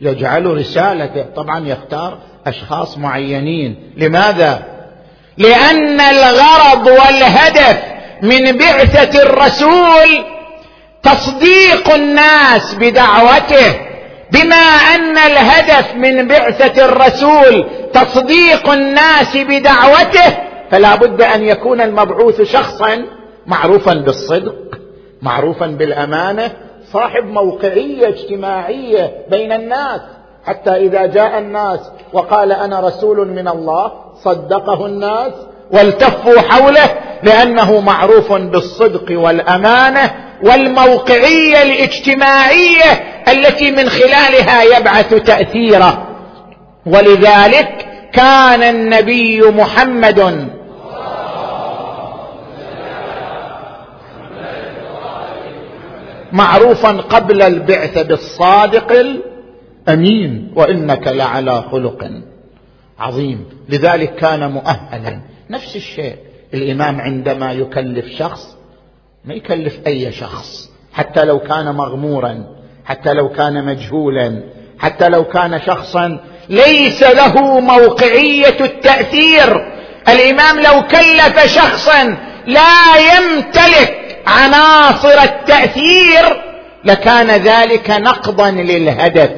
يجعل 0.00 0.46
رسالته. 0.46 1.24
طبعا 1.36 1.66
يختار 1.68 2.18
أشخاص 2.46 2.98
معينين. 2.98 3.92
لماذا؟ 3.96 4.62
لأن 5.38 6.00
الغرض 6.00 6.86
والهدف 6.86 7.82
من 8.22 8.58
بعثة 8.58 9.22
الرسول 9.22 10.24
تصديق 11.02 11.94
الناس 11.94 12.74
بدعوته. 12.74 13.94
بما 14.32 14.66
أن 14.94 15.18
الهدف 15.18 15.94
من 15.94 16.28
بعثة 16.28 16.84
الرسول 16.84 17.66
تصديق 17.92 18.70
الناس 18.70 19.36
بدعوته 19.36 20.36
فلا 20.70 20.94
بد 20.94 21.22
أن 21.22 21.42
يكون 21.42 21.80
المبعوث 21.80 22.42
شخصا 22.42 23.04
معروفا 23.46 23.94
بالصدق 23.94 24.54
معروفا 25.22 25.66
بالأمانة 25.66 26.50
صاحب 26.94 27.24
موقعية 27.24 28.08
اجتماعية 28.08 29.12
بين 29.30 29.52
الناس. 29.52 30.00
حتى 30.46 30.70
إذا 30.70 31.06
جاء 31.06 31.38
الناس 31.38 31.80
وقال 32.12 32.52
أنا 32.52 32.80
رسول 32.80 33.28
من 33.28 33.48
الله 33.48 33.92
صدقه 34.24 34.86
الناس 34.86 35.32
والتفوا 35.70 36.40
حوله 36.40 36.90
لأنه 37.22 37.80
معروف 37.80 38.32
بالصدق 38.32 39.20
والأمانة 39.20 40.10
والموقعية 40.42 41.62
الاجتماعية 41.62 42.92
التي 43.28 43.70
من 43.70 43.88
خلالها 43.88 44.62
يبعث 44.62 45.14
تاثيره 45.14 46.06
ولذلك 46.86 47.86
كان 48.12 48.62
النبي 48.62 49.40
محمد 49.40 50.48
معروفا 56.34 56.92
قبل 56.92 57.42
البعثه 57.42 58.02
بالصادق 58.02 58.92
الأمين 58.92 60.52
وإنك 60.56 61.08
لعلى 61.08 61.64
خلق 61.72 62.10
عظيم. 62.98 63.44
لذلك 63.68 64.14
كان 64.14 64.50
مؤهلا. 64.50 65.20
نفس 65.50 65.76
الشيء 65.76 66.16
الإمام 66.54 67.00
عندما 67.00 67.52
يكلف 67.52 68.06
شخص 68.18 68.56
ما 69.24 69.34
يكلف 69.34 69.78
أي 69.86 70.12
شخص. 70.12 70.70
حتى 70.92 71.24
لو 71.24 71.38
كان 71.38 71.74
مغمورا 71.74 72.44
حتى 72.84 73.12
لو 73.12 73.28
كان 73.28 73.64
مجهولا 73.64 74.42
حتى 74.78 75.08
لو 75.08 75.24
كان 75.24 75.60
شخصا 75.66 76.20
ليس 76.48 77.02
له 77.02 77.60
موقعية 77.60 78.60
التأثير. 78.60 79.72
الإمام 80.08 80.60
لو 80.60 80.82
كلف 80.82 81.46
شخصا 81.46 82.16
لا 82.46 82.96
يمتلك 82.96 84.03
عناصر 84.26 85.22
التأثير 85.22 86.42
لكان 86.84 87.30
ذلك 87.30 87.90
نقضا 87.90 88.50
للهدف 88.50 89.30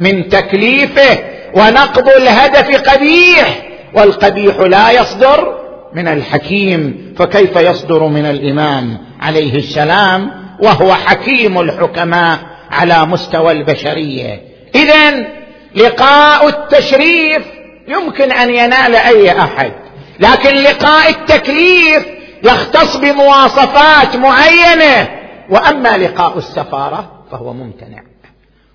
من 0.00 0.28
تكليفه 0.28 1.18
ونقض 1.54 2.08
الهدف 2.08 2.90
قبيح 2.90 3.62
والقبيح 3.94 4.56
لا 4.56 4.90
يصدر 4.90 5.58
من 5.94 6.08
الحكيم 6.08 7.14
فكيف 7.18 7.56
يصدر 7.56 8.02
من 8.02 8.26
الإمام 8.26 8.98
عليه 9.20 9.54
السلام؟ 9.56 10.44
وهو 10.60 10.94
حكيم 10.94 11.60
الحكماء 11.60 12.38
على 12.70 13.06
مستوى 13.06 13.52
البشرية. 13.52 14.40
اذا 14.74 15.26
لقاء 15.74 16.48
التشريف 16.48 17.42
يمكن 17.88 18.32
أن 18.32 18.54
ينال 18.54 18.94
أي 18.94 19.38
أحد 19.38 19.72
لكن 20.20 20.54
لقاء 20.54 21.10
التكليف 21.10 22.06
يختص 22.44 22.96
بمواصفات 22.96 24.16
معينة. 24.16 25.08
وأما 25.50 25.96
لقاء 25.96 26.38
السفارة 26.38 27.12
فهو 27.30 27.52
ممتنع. 27.52 28.02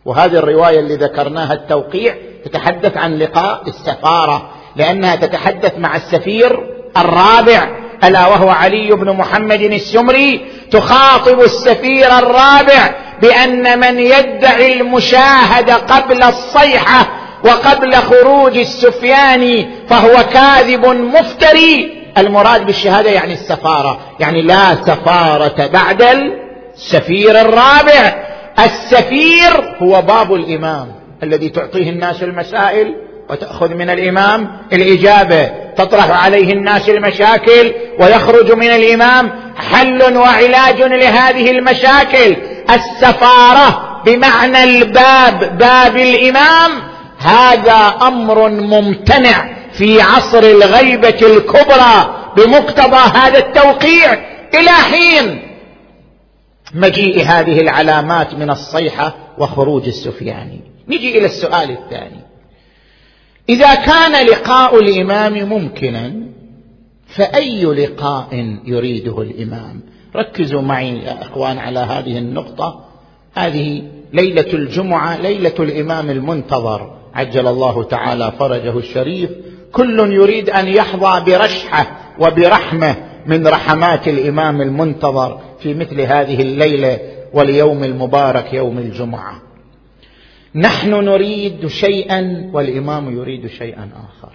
وهذه 0.05 0.38
الرواية 0.38 0.79
اللي 0.79 0.95
ذكرناها 0.95 1.53
التوقيع 1.53 2.15
تتحدث 2.45 2.97
عن 2.97 3.17
لقاء 3.17 3.63
السفارة 3.67 4.49
لأنها 4.75 5.15
تتحدث 5.15 5.77
مع 5.77 5.95
السفير 5.95 6.60
الرابع 6.97 7.69
ألا 8.03 8.27
وهو 8.27 8.49
علي 8.49 8.91
بن 8.91 9.12
محمد 9.12 9.62
السمري 9.62 10.45
تخاطب 10.71 11.41
السفير 11.41 12.17
الرابع 12.17 12.95
بأن 13.21 13.79
من 13.79 13.99
يدعي 13.99 14.82
المشاهده 14.82 15.75
قبل 15.75 16.23
الصيحة 16.23 17.08
وقبل 17.45 17.93
خروج 17.93 18.58
السفياني 18.58 19.69
فهو 19.89 20.23
كاذب 20.34 20.86
مفتري. 20.86 21.99
المراد 22.17 22.65
بالشهادة 22.65 23.10
يعني 23.10 23.34
السفارة. 23.34 24.00
يعني 24.19 24.41
لا 24.41 24.76
سفارة 24.76 25.67
بعد 25.67 26.02
السفير 26.76 27.41
الرابع. 27.41 28.30
السفير 28.60 29.78
هو 29.82 30.02
باب 30.02 30.34
الإمام 30.34 30.88
الذي 31.24 31.50
تعطيه 31.50 31.89
الناس 31.89 32.24
المسائل 32.24 32.95
وتأخذ 33.30 33.74
من 33.74 33.89
الإمام 33.89 34.58
الإجابة. 34.74 35.52
تطرح 35.78 36.24
عليه 36.24 36.54
الناس 36.54 36.89
المشاكل 36.89 37.74
ويخرج 38.00 38.52
من 38.52 38.67
الإمام. 38.67 39.32
حل 39.72 40.17
وعلاج 40.17 40.82
لهذه 40.82 41.52
المشاكل. 41.52 42.36
السفارة 42.69 44.02
بمعنى 44.06 44.63
الباب 44.63 45.58
باب 45.58 45.98
الإمام. 45.98 46.72
هذا 47.19 47.93
أمر 48.02 48.50
ممتنع. 48.50 49.59
في 49.80 50.02
عصر 50.02 50.39
الغيبة 50.39 51.20
الكبرى 51.22 52.15
بمقتضى 52.38 53.18
هذا 53.20 53.38
التوقيع 53.38 54.13
إلى 54.54 54.70
حين 54.70 55.42
مجيء 56.74 57.24
هذه 57.24 57.62
العلامات 57.62 58.34
من 58.34 58.50
الصيحة 58.50 59.15
وخروج 59.38 59.88
السفياني. 59.88 60.62
نجي 60.88 61.18
إلى 61.18 61.26
السؤال 61.26 61.72
الثاني. 61.72 62.20
إذا 63.50 63.76
كان 63.76 64.26
لقاء 64.26 64.80
الإمام 64.80 65.50
ممكنا 65.50 66.13
فأي 67.08 67.65
لقاء 67.65 68.60
يريده 68.65 69.22
الإمام؟ 69.22 69.82
ركزوا 70.15 70.62
معي 70.62 70.98
يا 70.98 71.22
إخوان 71.22 71.58
على 71.58 71.80
هذه 71.80 72.18
النقطة. 72.18 72.86
هذه 73.34 73.84
ليلة 74.13 74.54
الجمعة 74.54 75.22
ليلة 75.22 75.56
الإمام 75.60 76.10
المنتظر. 76.10 76.96
عجل 77.13 77.48
الله 77.48 77.84
تعالى 77.84 78.34
فرجه 78.39 78.78
الشريف. 78.78 79.30
كل 79.71 80.13
يريد 80.13 80.49
أن 80.49 80.67
يحظى 80.67 81.32
برشحة 81.32 81.99
وبرحمة 82.19 82.95
من 83.25 83.47
رحمات 83.47 84.08
الإمام 84.08 84.62
المنتظر 84.62 85.41
في 85.60 85.73
مثل 85.73 86.01
هذه 86.01 86.41
الليلة 86.41 86.99
واليوم 87.34 87.84
المبارك 87.84 88.53
يوم 88.53 88.77
الجمعة. 88.77 89.41
نحن 90.55 90.89
نريد 90.89 91.67
شيئا 91.67 92.49
والإمام 92.53 93.17
يريد 93.17 93.47
شيئا 93.47 93.89
آخر. 93.95 94.32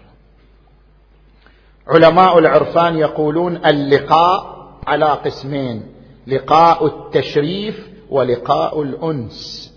علماء 1.88 2.38
العرفان 2.38 2.96
يقولون 2.96 3.60
اللقاء 3.66 4.54
على 4.86 5.06
قسمين 5.06 5.82
لقاء 6.26 6.86
التشريف 6.86 7.88
ولقاء 8.10 8.82
الأنس. 8.82 9.72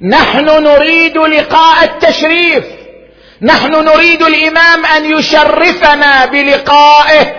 نحن 0.00 0.44
نريد 0.44 1.16
لقاء 1.16 1.84
التشريف. 1.84 2.79
نحن 3.42 3.72
نريد 3.84 4.22
الإمام 4.22 4.86
أن 4.86 5.18
يشرفنا 5.18 6.26
بلقائه 6.26 7.34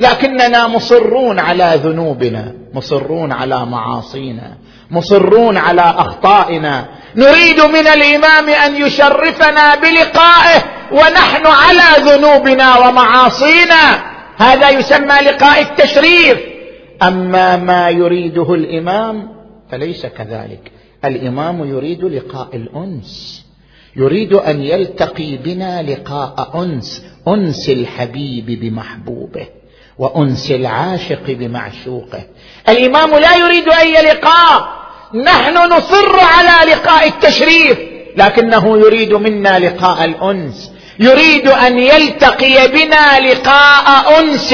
لكننا 0.00 0.66
مصرون 0.66 1.38
على 1.38 1.80
ذنوبنا 1.84 2.54
مصرون 2.74 3.32
على 3.32 3.66
معاصينا 3.66 4.56
مصرون 4.90 5.56
على 5.56 5.82
أخطائنا. 5.82 6.88
نريد 7.16 7.60
من 7.60 7.86
الإمام 7.86 8.48
أن 8.48 8.76
يشرفنا 8.76 9.74
بلقائه 9.74 10.64
ونحن 10.92 11.46
على 11.46 12.10
ذنوبنا 12.10 12.78
ومعاصينا. 12.78 14.02
هذا 14.36 14.70
يسمى 14.70 15.14
لقاء 15.22 15.62
التشريف. 15.62 16.38
أما 17.02 17.56
ما 17.56 17.90
يريده 17.90 18.54
الإمام 18.54 19.28
فليس 19.70 20.06
كذلك. 20.06 20.72
الإمام 21.04 21.64
يريد 21.64 22.04
لقاء 22.04 22.48
الأنس. 22.54 23.44
يريد 23.98 24.32
أن 24.32 24.62
يلتقي 24.62 25.36
بنا 25.36 25.82
لقاء 25.82 26.50
أنس 26.54 27.02
أنس 27.28 27.68
الحبيب 27.68 28.60
بمحبوبه 28.60 29.46
وأنس 29.98 30.50
العاشق 30.50 31.22
بمعشوقه. 31.28 32.22
الإمام 32.68 33.10
لا 33.10 33.36
يريد 33.36 33.68
اي 33.68 33.92
لقاء 33.92 34.68
نحن 35.14 35.72
نصر 35.72 36.20
على 36.20 36.72
لقاء 36.72 37.08
التشريف 37.08 37.78
لكنه 38.16 38.78
يريد 38.78 39.12
منا 39.14 39.58
لقاء 39.58 40.04
الأنس. 40.04 40.72
يريد 41.00 41.48
أن 41.48 41.78
يلتقي 41.78 42.68
بنا 42.68 43.20
لقاء 43.20 44.20
أنس 44.20 44.52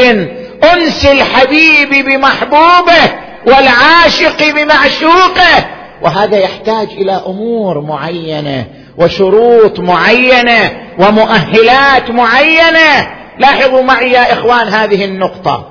أنس 0.75 1.07
الحبيب 1.07 2.07
بمحبوبه 2.07 3.13
والعاشق 3.47 4.55
بمعشوقه. 4.55 5.67
وهذا 6.03 6.39
يحتاج 6.39 6.89
إلى 6.91 7.23
أمور 7.27 7.81
معينة. 7.81 8.84
وشروط 8.99 9.81
معينة 9.81 10.91
ومؤهلات 10.99 12.11
معينة. 12.11 13.15
لاحظوا 13.39 13.83
معي 13.83 14.13
يا 14.13 14.33
إخوان 14.33 14.69
هذه 14.69 15.05
النقطة. 15.05 15.71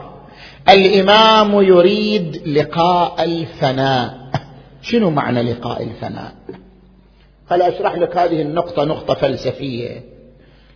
الإمام 0.70 1.62
يريد 1.62 2.48
لقاء 2.48 3.24
الفناء. 3.24 4.18
شنو 4.82 5.10
معنى 5.10 5.42
لقاء 5.54 5.84
الفناء؟ 5.84 6.34
هل 7.52 7.62
أشرح 7.62 7.96
لك 7.96 8.18
هذه 8.18 8.42
النقطة 8.42 8.84
نقطة 8.84 9.14
فلسفية. 9.14 10.04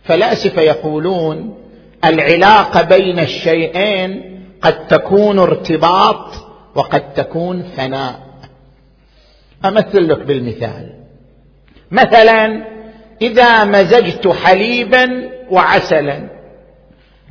فلاسفه 0.04 0.62
يقولون 0.62 1.58
العلاقة 2.04 2.82
بين 2.82 3.18
الشيئين 3.18 4.40
قد 4.62 4.86
تكون 4.86 5.38
ارتباط 5.38 6.30
وقد 6.74 7.14
تكون 7.14 7.62
فناء. 7.76 8.20
أمثل 9.64 10.08
لك 10.08 10.18
بالمثال. 10.18 10.97
مثلا 11.90 12.64
إذا 13.22 13.64
مزجت 13.64 14.28
حليبا 14.28 15.30
وعسلا. 15.50 16.28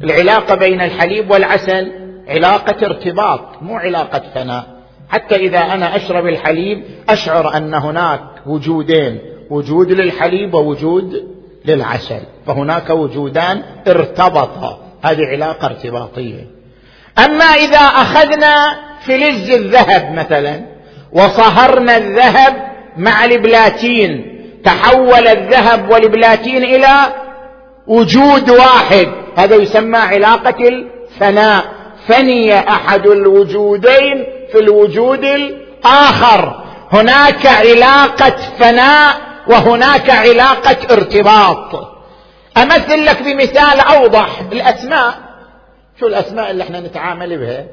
العلاقة 0.03 0.55
بين 0.55 0.81
الحليب 0.81 1.31
والعسل 1.31 1.91
علاقة 2.27 2.85
ارتباط 2.85 3.41
مو 3.61 3.77
علاقة 3.77 4.21
فناء. 4.35 4.65
حتى 5.09 5.35
إذا 5.35 5.59
أنا 5.59 5.95
أشرب 5.95 6.27
الحليب 6.27 6.83
أشعر 7.09 7.57
أن 7.57 7.73
هناك 7.73 8.21
وجودين 8.45 9.19
وجود 9.49 9.91
للحليب 9.91 10.53
ووجود 10.53 11.37
للعسل 11.65 12.21
فهناك 12.47 12.89
وجودان 12.89 13.63
ارتبطا. 13.87 14.79
هذه 15.03 15.25
علاقة 15.25 15.65
ارتباطية. 15.65 16.47
أما 17.25 17.45
إذا 17.45 17.79
أخذنا 17.79 18.77
فلز 19.01 19.51
الذهب 19.51 20.13
مثلا 20.13 20.61
وصهرنا 21.11 21.97
الذهب 21.97 22.67
مع 22.97 23.25
البلاتين 23.25 24.36
تحول 24.67 25.27
الذهب 25.27 25.91
والبلاتين 25.91 26.63
إلى 26.63 26.95
وجود 27.87 28.49
واحد. 28.49 29.07
هذا 29.37 29.55
يسمى 29.55 29.97
علاقة 29.97 30.67
الفناء. 30.67 31.65
فني 32.07 32.59
أحد 32.59 33.07
الوجودين 33.07 34.25
في 34.51 34.59
الوجود 34.59 35.23
الآخر. 35.23 36.63
هناك 36.91 37.45
علاقة 37.45 38.35
فناء 38.59 39.15
وهناك 39.47 40.09
علاقة 40.09 40.93
ارتباط. 40.93 41.93
أمثل 42.57 43.05
لك 43.05 43.23
بمثال 43.23 43.79
أوضح. 43.79 44.41
الأسماء. 44.51 45.13
شو 45.99 46.07
الأسماء 46.07 46.51
اللي 46.51 46.63
إحنا 46.63 46.79
نتعامل 46.79 47.37
بها؟ 47.37 47.65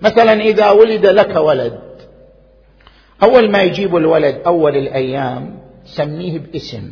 مثلا 0.00 0.32
إذا 0.32 0.70
ولد 0.70 1.06
لك 1.06 1.36
ولد. 1.36 1.80
أول 3.22 3.50
ما 3.50 3.62
يجيب 3.62 3.96
الولد 3.96 4.42
أول 4.46 4.76
الأيام 4.76 5.61
سميه 5.84 6.38
باسم. 6.38 6.90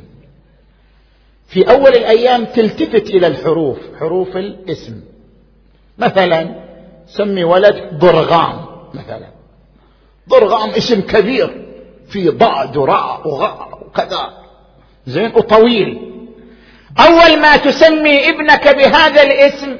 في 1.47 1.71
أول 1.71 1.89
الأيام 1.89 2.45
تلتفت 2.45 3.11
إلى 3.11 3.27
الحروف 3.27 3.79
حروف 4.01 4.37
الاسم. 4.37 5.01
مثلا 5.99 6.55
سمي 7.07 7.45
ولد 7.45 7.91
ضرغام 7.95 8.67
مثلا. 8.95 9.31
ضرغام 10.29 10.71
اسم 10.71 11.01
كبير 11.01 11.67
في 12.09 12.29
ضاد 12.29 12.77
وراء 12.77 13.29
وغاء 13.29 13.87
وكذا. 13.87 14.33
زين 15.07 15.33
وطويل. 15.35 15.99
أول 17.01 17.41
ما 17.41 17.57
تسمي 17.57 18.29
ابنك 18.29 18.77
بهذا 18.77 19.23
الاسم 19.23 19.77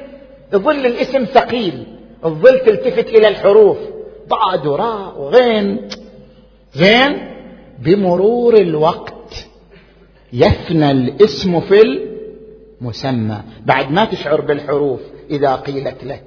يظل 0.53 0.85
الاسم 0.85 1.25
ثقيل. 1.25 1.97
الظل 2.25 2.59
تلتفت 2.59 3.09
إلى 3.09 3.27
الحروف. 3.27 3.77
ضاد 4.27 4.67
وراء 4.67 5.19
وغين 5.19 5.89
زين 6.73 7.30
بمرور 7.83 8.55
الوقت 8.55 9.33
يفنى 10.33 10.91
الاسم 10.91 11.61
في 11.61 11.81
المسمى. 12.81 13.41
بعد 13.65 13.91
ما 13.91 14.05
تشعر 14.05 14.41
بالحروف 14.41 14.99
إذا 15.29 15.55
قيلت 15.55 16.03
لك. 16.03 16.23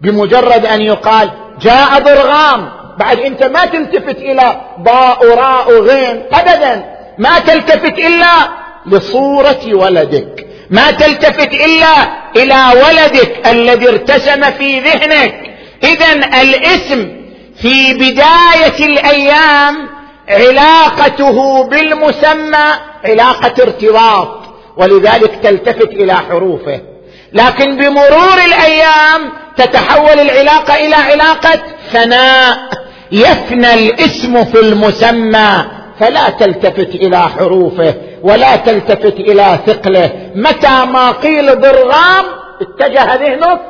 بمجرد 0.00 0.66
أن 0.66 0.82
يقال 0.82 1.30
جاء 1.60 1.98
ضرغام 2.00 2.70
بعد 2.98 3.18
أنت 3.18 3.42
ما 3.42 3.66
تلتفت 3.66 4.16
إلى 4.16 4.60
ضاء 4.80 5.34
راء 5.34 5.80
غين 5.80 6.22
أبدا. 6.32 6.84
ما 7.18 7.38
تلتفت 7.38 7.98
إلا 7.98 8.48
لصورة 8.86 9.74
ولدك. 9.74 10.46
ما 10.70 10.90
تلتفت 10.90 11.52
إلا 11.52 11.94
إلى 12.36 12.82
ولدك 12.84 13.48
الذي 13.48 13.88
ارتسم 13.88 14.50
في 14.50 14.80
ذهنك. 14.80 15.56
إذا 15.84 16.12
الاسم 16.42 17.08
في 17.56 17.94
بداية 17.94 18.86
الأيام 18.86 19.88
علاقته 20.28 21.64
بالمسمى 21.64 22.66
علاقة 23.04 23.62
ارتباط 23.62 24.28
ولذلك 24.76 25.38
تلتفت 25.42 25.88
إلى 25.88 26.14
حروفه. 26.14 26.80
لكن 27.32 27.76
بمرور 27.76 28.38
الأيام 28.46 29.32
تتحول 29.56 30.20
العلاقة 30.20 30.74
إلى 30.74 30.94
علاقة 30.94 31.60
ثناء 31.92 32.58
يفنى 33.12 33.74
الاسم 33.74 34.44
في 34.44 34.60
المسمى. 34.60 35.64
فلا 36.00 36.30
تلتفت 36.30 36.94
إلى 36.94 37.20
حروفه 37.20 37.94
ولا 38.22 38.56
تلتفت 38.56 39.14
إلى 39.20 39.58
ثقله. 39.66 40.10
متى 40.34 40.84
ما 40.92 41.10
قيل 41.10 41.60
ضرغام 41.60 42.24
اتجه 42.60 43.14
ذهنك 43.14 43.60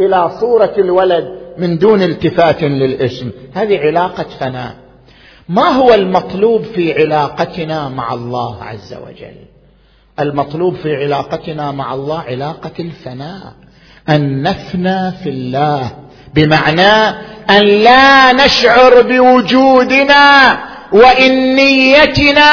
إلى 0.00 0.30
صورة 0.40 0.74
الولد 0.78 1.24
من 1.58 1.78
دون 1.78 2.02
التفات 2.02 2.62
للاسم. 2.62 3.30
هذه 3.54 3.78
علاقة 3.78 4.26
فناء 4.40 4.85
ما 5.48 5.68
هو 5.68 5.94
المطلوب 5.94 6.62
في 6.62 7.02
علاقتنا 7.02 7.88
مع 7.88 8.14
الله 8.14 8.64
عز 8.64 8.94
وجل؟ 8.94 9.36
المطلوب 10.20 10.76
في 10.76 10.96
علاقتنا 10.96 11.72
مع 11.72 11.94
الله 11.94 12.20
علاقة 12.20 12.72
الفناء 12.80 13.52
أن 14.08 14.42
نفنى 14.42 15.12
في 15.12 15.28
الله 15.28 15.90
بمعنى 16.34 17.16
أن 17.50 17.62
لا 17.62 18.32
نشعر 18.32 19.02
بوجودنا 19.02 20.58
وانيتنا 20.92 22.50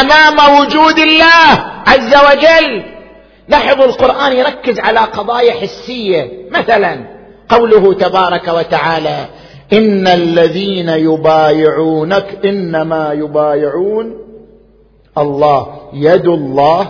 أمام 0.00 0.60
وجود 0.60 0.98
الله 0.98 1.72
عز 1.86 2.14
وجل. 2.16 2.82
لاحظوا 3.48 3.84
القرآن 3.84 4.32
يركز 4.32 4.78
على 4.78 5.00
قضايا 5.00 5.52
حسية. 5.52 6.30
مثلا 6.50 7.18
قوله 7.48 7.94
تبارك 7.94 8.48
وتعالى 8.48 9.28
إن 9.72 10.06
الذين 10.06 10.88
يبايعونك 10.88 12.38
إنما 12.44 13.12
يبايعون 13.12 14.18
الله. 15.18 15.78
يد 15.92 16.26
الله. 16.26 16.88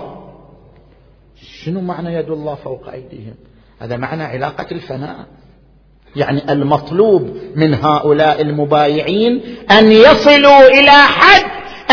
شنو 1.65 1.81
معنى 1.81 2.15
يد 2.15 2.31
الله 2.31 2.55
فوق 2.55 2.89
أيديهم؟ 2.93 3.35
هذا 3.79 3.97
معنى 3.97 4.23
علاقة 4.23 4.67
الفناء. 4.73 5.17
يعني 6.17 6.53
المطلوب 6.53 7.31
من 7.57 7.75
هؤلاء 7.75 8.41
المبايعين 8.41 9.43
أن 9.71 9.93
يصلوا 9.93 10.67
إلى 10.69 10.91
حد 10.91 11.45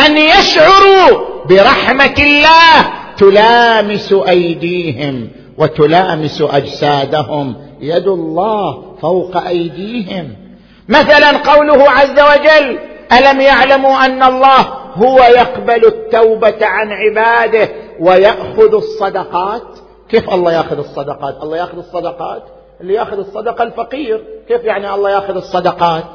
أن 0.06 0.18
يشعروا 0.18 1.46
برحمة 1.50 2.16
الله. 2.20 2.94
تلامس 3.18 4.14
أيديهم 4.14 5.28
وتلامس 5.58 6.42
أجسادهم. 6.42 7.56
يد 7.82 8.08
الله 8.08 8.96
فوق 9.02 9.38
أيديهم. 9.38 10.45
مثلا 10.90 11.38
قوله 11.38 11.92
عز 11.92 12.20
وجل 12.20 12.80
ألم 13.12 13.42
يعلموا 13.42 14.06
أن 14.06 14.24
الله 14.24 14.62
هو 14.96 15.18
يقبل 15.18 15.86
التوبة 15.86 16.58
عن 16.62 16.88
عباده 16.92 17.70
ويأخذ 18.00 18.76
الصدقات؟ 18.76 19.64
كيف 20.10 20.30
الله 20.30 20.54
يأخذ 20.54 20.78
الصدقات؟ 20.78 21.44
الله 21.44 21.58
يأخذ 21.58 21.78
الصدقات؟ 21.78 22.44
اللي 22.82 22.94
يأخذ 22.94 23.18
الصدقة 23.18 23.64
الفقير. 23.64 24.24
كيف 24.48 24.64
يعني 24.64 24.94
الله 24.94 25.10
يأخذ 25.10 25.36
الصدقات؟ 25.36 26.06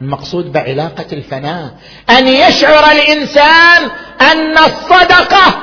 المقصود 0.00 0.52
بعلاقة 0.52 1.06
الفناء. 1.12 1.70
أن 2.10 2.28
يشعر 2.28 2.92
الإنسان 2.92 3.90
أن 4.32 4.58
الصدقة 4.58 5.54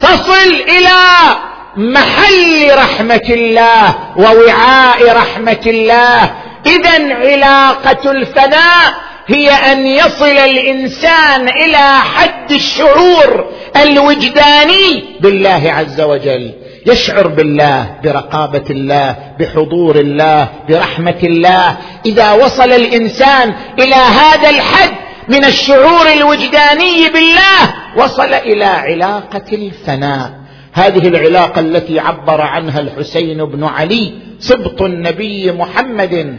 تصل 0.00 0.54
إلى 0.68 1.00
محل 1.76 2.78
رحمة 2.78 3.26
الله 3.28 3.94
ووعاء 4.16 5.16
رحمة 5.16 5.62
الله 5.66 6.34
اذا 6.66 7.14
علاقة 7.14 8.10
الفناء 8.10 8.94
هي 9.26 9.50
أن 9.50 9.86
يصل 9.86 10.24
الإنسان 10.24 11.48
إلى 11.48 11.98
حد 12.14 12.52
الشعور 12.52 13.52
الوجداني 13.82 15.04
بالله 15.20 15.72
عز 15.72 16.00
وجل. 16.00 16.52
يشعر 16.86 17.28
بالله 17.28 17.96
برقابة 18.04 18.64
الله 18.70 19.16
بحضور 19.40 19.96
الله 19.96 20.48
برحمة 20.68 21.20
الله. 21.22 21.76
إذا 22.06 22.32
وصل 22.32 22.72
الإنسان 22.72 23.54
إلى 23.78 23.94
هذا 23.94 24.50
الحد 24.50 24.94
من 25.28 25.44
الشعور 25.44 26.12
الوجداني 26.12 27.08
بالله 27.08 27.74
وصل 27.96 28.34
إلى 28.34 28.64
علاقة 28.64 29.52
الفناء 29.52 30.30
هذه 30.72 31.08
العلاقة 31.08 31.60
التي 31.60 32.00
عبر 32.00 32.40
عنها 32.40 32.80
الحسين 32.80 33.44
بن 33.44 33.64
علي 33.64 34.12
سبط 34.38 34.82
النبي 34.82 35.52
محمد 35.52 36.38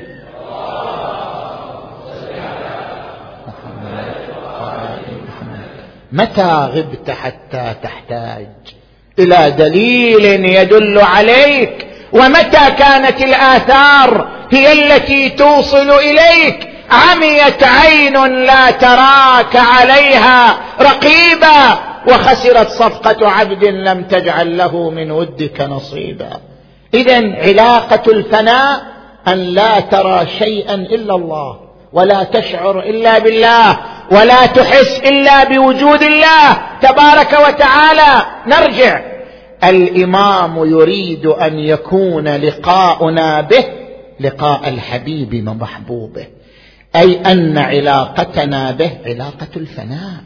متى 6.16 6.70
غبت 6.74 7.12
حتى 7.12 7.74
تحتاج؟ 7.84 8.48
إلى 9.20 9.52
دليل 9.58 10.46
يدل 10.46 11.00
عليك. 11.00 11.88
ومتى 12.14 12.72
كانت 12.78 13.22
الآثار 13.22 14.28
هي 14.52 14.74
التي 14.74 15.30
توصل 15.30 15.90
إليك؟ 15.90 16.68
عميت 16.92 17.64
عين 17.64 18.46
لا 18.46 18.72
تراك 18.72 19.56
عليها 19.56 20.58
رقيبا 20.82 21.80
وخسرت 22.08 22.70
صفقة 22.70 23.30
عبد 23.30 23.64
لم 23.64 24.04
تجعل 24.04 24.58
له 24.58 24.90
من 24.90 25.12
ودك 25.12 25.62
نصيبا. 25.62 26.40
اذا 26.94 27.36
علاقة 27.36 28.12
الفناء 28.12 28.82
أن 29.28 29.38
لا 29.38 29.80
ترى 29.80 30.28
شيئا 30.40 30.76
إلا 30.76 31.16
الله 31.16 31.60
ولا 31.94 32.24
تشعر 32.24 32.80
إلا 32.80 33.20
بالله 33.20 33.78
ولا 34.12 34.46
تحس 34.46 35.00
إلا 35.00 35.44
بوجود 35.44 36.04
الله 36.04 36.58
تبارك 36.82 37.38
وتعالى. 37.48 38.26
نرجع. 38.48 39.02
الإمام 39.64 40.58
يريد 40.58 41.26
أن 41.26 41.60
يكون 41.60 42.28
لقاؤنا 42.28 43.42
به 43.42 43.64
لقاء 44.20 44.70
الحبيب 44.70 45.48
ومحبوبه 45.48 46.28
أي 46.96 47.22
أن 47.26 47.58
علاقتنا 47.58 48.72
به 48.72 48.92
علاقة 49.06 49.48
الفناء. 49.56 50.22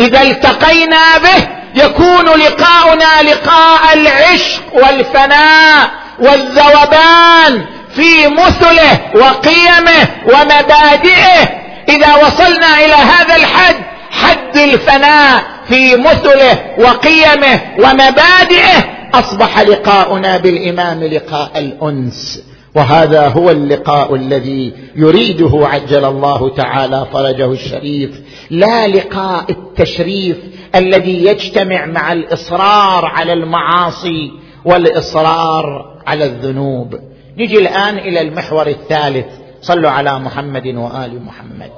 إذا 0.00 0.22
التقينا 0.22 1.18
به 1.18 1.48
يكون 1.84 2.24
لقاؤنا 2.24 3.22
لقاء 3.22 3.94
العشق 3.94 4.62
والفناء 4.74 5.90
والذوبان 6.18 7.64
في 7.94 8.28
مثله 8.28 9.00
وقيمه 9.14 10.08
ومبادئه. 10.26 11.63
إذا 11.88 12.14
وصلنا 12.14 12.78
إلى 12.84 12.94
هذا 12.94 13.36
الحد 13.36 13.76
حد 14.10 14.56
الفناء 14.56 15.44
في 15.68 15.96
مثله 15.96 16.58
وقيمه 16.78 17.60
ومبادئه 17.78 18.94
أصبح 19.14 19.60
لقاؤنا 19.60 20.36
بالإمام 20.36 21.04
لقاء 21.04 21.58
الأنس. 21.58 22.42
وهذا 22.74 23.28
هو 23.28 23.50
اللقاء 23.50 24.14
الذي 24.14 24.72
يريده 24.96 25.50
عجل 25.66 26.04
الله 26.04 26.54
تعالى 26.54 27.06
فرجه 27.12 27.52
الشريف. 27.52 28.10
لا 28.50 28.88
لقاء 28.88 29.44
التشريف 29.50 30.36
الذي 30.74 31.24
يجتمع 31.24 31.86
مع 31.86 32.12
الإصرار 32.12 33.04
على 33.04 33.32
المعاصي 33.32 34.30
والإصرار 34.64 35.94
على 36.06 36.24
الذنوب. 36.24 36.94
نجي 37.38 37.58
الآن 37.58 37.98
إلى 37.98 38.20
المحور 38.20 38.66
الثالث. 38.66 39.26
صلوا 39.64 39.90
على 39.90 40.18
محمد 40.18 40.66
وآل 40.66 41.24
محمد. 41.24 41.70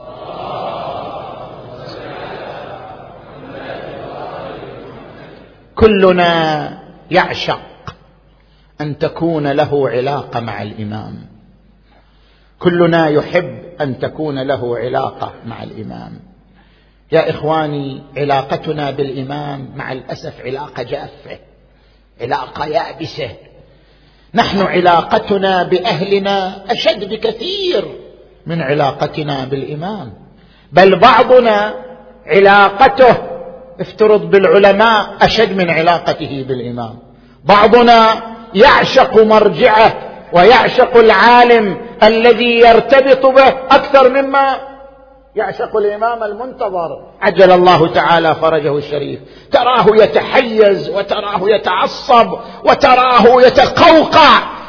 كلنا 5.75 6.33
يعشق 7.11 7.61
أن 8.81 8.99
تكون 8.99 9.47
له 9.47 9.89
علاقة 9.89 10.41
مع 10.41 10.63
الإمام. 10.63 11.27
كلنا 12.59 13.09
يحب 13.09 13.59
أن 13.81 13.99
تكون 13.99 14.39
له 14.39 14.79
علاقة 14.79 15.33
مع 15.47 15.63
الإمام. 15.63 16.21
يا 17.13 17.31
إخواني 17.31 18.03
علاقتنا 18.17 18.91
بالإمام 18.91 19.73
مع 19.77 19.93
الأسف 19.93 20.41
علاقة 20.41 20.83
جافة 20.83 21.39
علاقة 22.21 22.67
يابسة. 22.67 23.31
نحن 24.37 24.61
علاقتنا 24.61 25.63
بأهلنا 25.63 26.65
أشد 26.71 27.09
بكثير 27.09 27.85
من 28.47 28.63
علاقتنا 28.63 29.45
بالامام 29.45 30.13
بل 30.73 30.99
بعضنا 30.99 31.75
علاقته 32.27 33.15
افترض 33.81 34.31
بالعلماء 34.31 35.07
أشد 35.23 35.57
من 35.57 35.71
علاقته 35.71 36.45
بالامام 36.49 36.99
بعضنا 37.45 38.09
يعشق 38.55 39.23
مرجعه 39.23 39.95
ويعشق 40.33 40.97
العالم 40.97 41.77
الذي 42.03 42.61
يرتبط 42.61 43.27
به 43.27 43.49
أكثر 43.49 44.09
مما 44.09 44.57
يعشق 45.37 45.77
الإمام 45.77 46.23
المنتظر. 46.23 46.99
عجل 47.21 47.53
الله 47.53 47.93
تعالى 47.93 48.35
فرجه 48.35 48.79
الشريف. 48.79 49.21
تراه 49.53 49.87
يتحيز 49.89 50.91
وتراه 50.91 51.41
يتعصب 51.43 52.39
وتراه 52.65 53.43
يتقوقع 53.43 54.29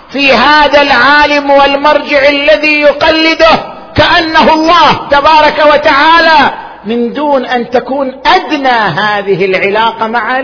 في 0.10 0.34
هذا 0.34 0.82
العالم 0.82 1.52
والمرجع 1.52 2.30
الذي 2.30 2.82
يقلده 2.82 3.50
كأنه 3.96 4.54
الله 4.54 5.08
تبارك 5.12 5.64
وتعالى. 5.74 6.54
من 6.86 7.14
دون 7.14 7.46
أن 7.46 7.70
تكون 7.70 8.22
أدنى 8.26 8.70
هذه 8.70 9.46
العلاقة 9.46 10.08
مع 10.08 10.40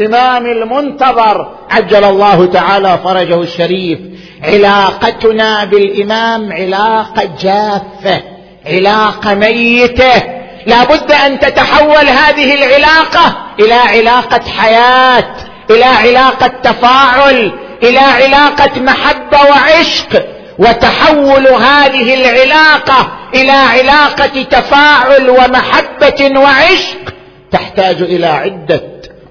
إمام 0.00 0.46
المنتظر 0.46 1.50
عجل 1.70 2.04
الله 2.04 2.46
تعالى 2.46 2.98
فرجه 3.04 3.40
الشريف. 3.40 3.98
علاقتنا 4.42 5.64
بالإمام 5.64 6.52
علاقة 6.52 7.28
جافة. 7.40 8.33
علاقة 8.66 9.34
ميتة. 9.34 10.22
لا 10.66 10.84
بد 10.84 11.12
أن 11.12 11.40
تتحول 11.40 12.08
هذه 12.08 12.54
العلاقة 12.54 13.36
إلى 13.60 13.74
علاقة 13.74 14.50
حياة 14.50 15.36
إلى 15.70 15.84
علاقة 15.84 16.46
تفاعل 16.46 17.52
إلى 17.82 17.98
علاقة 17.98 18.80
محبة 18.80 19.38
وعشق. 19.50 20.26
وتحول 20.58 21.46
هذه 21.46 22.14
العلاقة 22.14 23.12
إلى 23.34 23.52
علاقة 23.52 24.42
تفاعل 24.42 25.30
ومحبة 25.30 26.40
وعشق. 26.40 27.14
تحتاج 27.50 28.02
إلى 28.02 28.26
عدة 28.26 28.82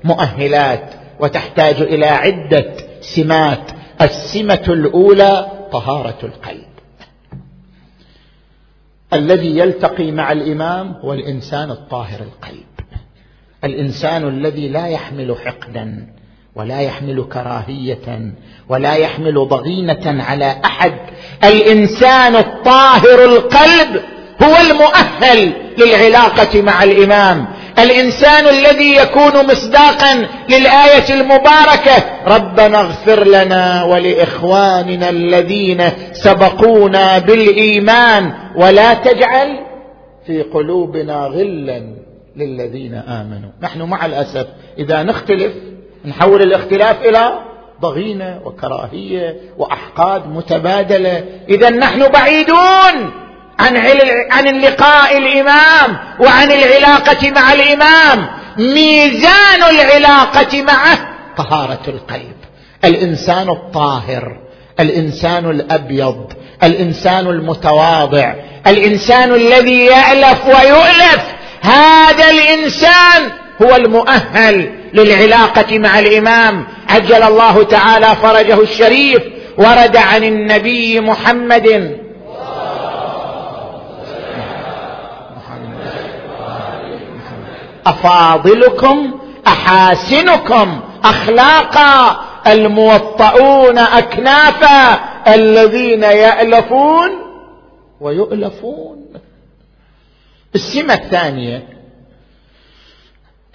مؤهلات 0.03 0.93
وتحتاج 1.19 1.81
إلى 1.81 2.05
عدة 2.05 2.73
سمات. 3.01 3.71
السمة 4.01 4.63
الأولى 4.67 5.47
طهارة 5.71 6.17
القلب. 6.23 6.72
الذي 9.13 9.57
يلتقي 9.57 10.11
مع 10.11 10.31
الإمام 10.31 10.91
هو 10.91 11.13
الإنسان 11.13 11.71
الطاهر 11.71 12.19
القلب. 12.19 12.63
الإنسان 13.63 14.27
الذي 14.27 14.67
لا 14.67 14.87
يحمل 14.87 15.35
حقدا 15.45 16.07
ولا 16.55 16.81
يحمل 16.81 17.23
كراهية 17.23 18.33
ولا 18.69 18.93
يحمل 18.93 19.47
ضغينه 19.47 20.23
على 20.23 20.55
أحد. 20.65 20.93
الإنسان 21.43 22.35
الطاهر 22.35 23.25
القلب 23.25 24.01
هو 24.43 24.55
المؤهل 24.71 25.53
للعلاقة 25.77 26.61
مع 26.61 26.83
الإمام. 26.83 27.47
الإنسان 27.79 28.47
الذي 28.47 28.95
يكون 28.95 29.45
مصداقا 29.51 30.27
للآية 30.49 31.21
المباركة 31.21 32.03
ربنا 32.27 32.79
اغفر 32.79 33.27
لنا 33.27 33.83
ولإخواننا 33.83 35.09
الذين 35.09 35.83
سبقونا 36.13 37.19
بالإيمان 37.19 38.33
ولا 38.55 38.93
تجعل 38.93 39.59
في 40.25 40.41
قلوبنا 40.41 41.25
غلا 41.25 41.83
للذين 42.35 42.93
آمنوا. 42.93 43.49
نحن 43.61 43.81
مع 43.81 44.05
الأسف 44.05 44.47
إذا 44.77 45.03
نختلف 45.03 45.53
نحول 46.05 46.41
الاختلاف 46.41 47.01
إلى 47.01 47.39
ضغينة 47.81 48.39
وكراهية 48.45 49.37
وأحقاد 49.57 50.27
متبادلة. 50.27 51.23
اذا 51.49 51.69
نحن 51.69 52.07
بعيدون. 52.07 53.22
عن 53.59 53.77
عن 54.31 54.47
اللقاء 54.47 55.17
الإمام 55.17 55.97
وعن 56.19 56.51
العلاقة 56.51 57.31
مع 57.31 57.53
الإمام. 57.53 58.27
ميزان 58.57 59.63
العلاقة 59.71 60.61
معه 60.61 60.97
طهارة 61.37 61.81
القلب. 61.87 62.35
الإنسان 62.85 63.49
الطاهر 63.49 64.37
الإنسان 64.79 65.49
الأبيض 65.49 66.33
الإنسان 66.63 67.27
المتواضع 67.27 68.33
الإنسان 68.67 69.33
الذي 69.33 69.85
يألف 69.85 70.45
ويؤلف. 70.45 71.21
هذا 71.61 72.29
الإنسان 72.29 73.31
هو 73.61 73.75
المؤهل 73.75 74.69
للعلاقة 74.93 75.77
مع 75.79 75.99
الإمام. 75.99 76.67
عجل 76.89 77.23
الله 77.23 77.63
تعالى 77.63 78.15
فرجه 78.21 78.61
الشريف. 78.61 79.23
ورد 79.57 79.97
عن 79.97 80.23
النبي 80.23 80.99
محمد 80.99 81.97
أفاضلكم 87.85 89.19
أحاسنكم 89.47 90.79
اخلاقا 91.03 92.21
الموطؤون 92.47 93.77
اكنافا 93.77 94.93
الذين 95.33 96.03
يألفون 96.03 97.09
ويؤلفون. 98.01 98.97
السمة 100.55 100.93
الثانية 100.93 101.67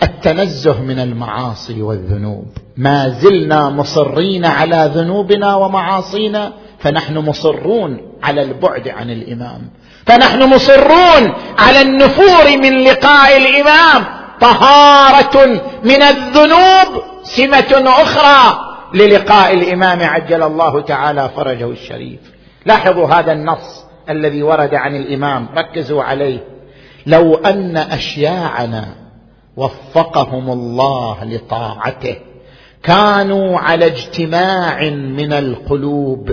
التنزه 0.03 0.83
من 0.83 0.99
المعاصي 0.99 1.83
والذنوب. 1.83 2.47
ما 2.76 3.09
زلنا 3.09 3.68
مصرين 3.70 4.45
على 4.45 4.91
ذنوبنا 4.95 5.57
ومعاصينا 5.57 6.53
فنحن 6.79 7.18
مصرون 7.18 8.12
على 8.22 8.43
البعد 8.43 8.89
عن 8.89 9.11
الإمام. 9.11 9.70
فنحن 10.07 10.43
مصرون 10.43 11.33
على 11.59 11.83
النفور 11.83 12.59
من 12.59 12.85
لقاء 12.85 13.37
الإمام. 13.37 14.18
طهارة 14.41 15.47
من 15.84 16.03
الذنوب 16.03 17.03
سمة 17.22 17.84
أخرى 17.86 18.59
للقاء 18.95 19.55
الإمام 19.55 20.03
عجل 20.03 20.43
الله 20.43 20.80
تعالى 20.80 21.30
فرجه 21.36 21.70
الشريف. 21.70 22.20
لاحظوا 22.66 23.07
هذا 23.07 23.32
النص 23.32 23.84
الذي 24.11 24.43
ورد 24.43 24.74
عن 24.74 24.97
الإمام 24.97 25.49
ركزوا 25.57 26.03
عليه. 26.03 26.39
لو 27.07 27.34
أن 27.34 27.76
أشياعنا 27.76 28.84
وفقهم 29.57 30.51
الله 30.51 31.24
لطاعته 31.24 32.16
كانوا 32.82 33.59
على 33.59 33.86
اجتماع 33.86 34.91
من 34.91 35.32
القلوب 35.32 36.30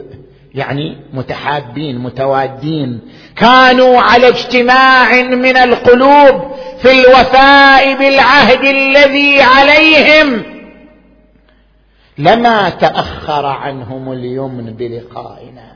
يعني 0.56 0.98
متحابين 1.14 1.98
متوادين. 2.00 3.00
كانوا 3.36 4.00
على 4.00 4.28
اجتماع 4.28 5.22
من 5.22 5.58
القلوب 5.58 6.52
في 6.82 6.92
الوفاء 6.92 7.98
بالعهد 7.98 8.64
الذي 8.64 9.42
عليهم. 9.42 10.44
لما 12.18 12.70
تأخر 12.70 13.46
عنهم 13.46 14.12
اليمن 14.12 14.74
بلقائنا 14.74 15.76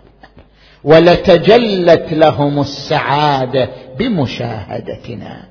ولتجلت 0.84 2.08
لهم 2.12 2.60
السعادة 2.60 3.70
بمشاهدتنا. 4.00 5.50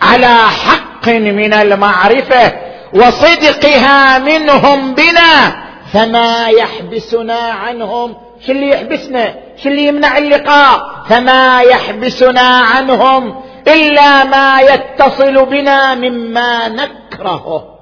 على 0.00 0.48
حق 0.48 1.08
من 1.08 1.54
المعرفة 1.54 2.52
وصدقها 2.94 4.18
منهم 4.18 4.94
بنا 4.94 5.66
فما 5.92 6.48
يحبسنا 6.48 7.34
عنهم 7.34 8.16
شو 8.40 8.52
اللي 8.52 8.68
يحبسنا 8.68 9.34
شو 9.56 9.68
اللي 9.68 9.86
يمنع 9.86 10.18
اللقاء. 10.18 10.96
فما 11.08 11.60
يحبسنا 11.60 12.60
عنهم 12.60 13.34
إلا 13.68 14.24
ما 14.24 14.60
يتصل 14.60 15.46
بنا 15.46 15.94
مما 15.94 16.68
نكرهه 16.68 17.78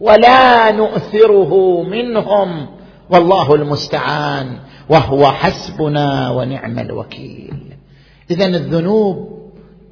ولا 0.00 0.72
نؤثره 0.72 1.82
منهم. 1.82 2.66
والله 3.10 3.54
المستعان 3.54 4.58
وهو 4.88 5.26
حسبنا 5.26 6.30
ونعم 6.30 6.78
الوكيل. 6.78 7.54
اذا 8.30 8.46
الذنوب 8.46 9.36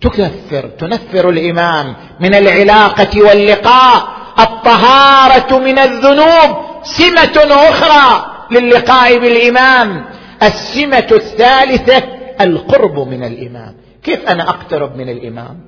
تكفر 0.00 0.70
تنفر 0.78 1.28
الإمام 1.28 1.96
من 2.20 2.34
العلاقة 2.34 3.22
واللقاء. 3.22 4.14
الطهارة 4.38 5.58
من 5.58 5.78
الذنوب 5.78 6.56
سمة 6.82 7.54
أخرى. 7.70 8.33
للقاء 8.50 9.18
بالإمام. 9.18 10.04
السمة 10.42 11.08
الثالثة 11.12 12.02
القرب 12.40 12.98
من 12.98 13.24
الإمام. 13.24 13.74
كيف 14.02 14.28
أنا 14.28 14.48
أقترب 14.48 14.96
من 14.96 15.08
الإمام؟ 15.08 15.60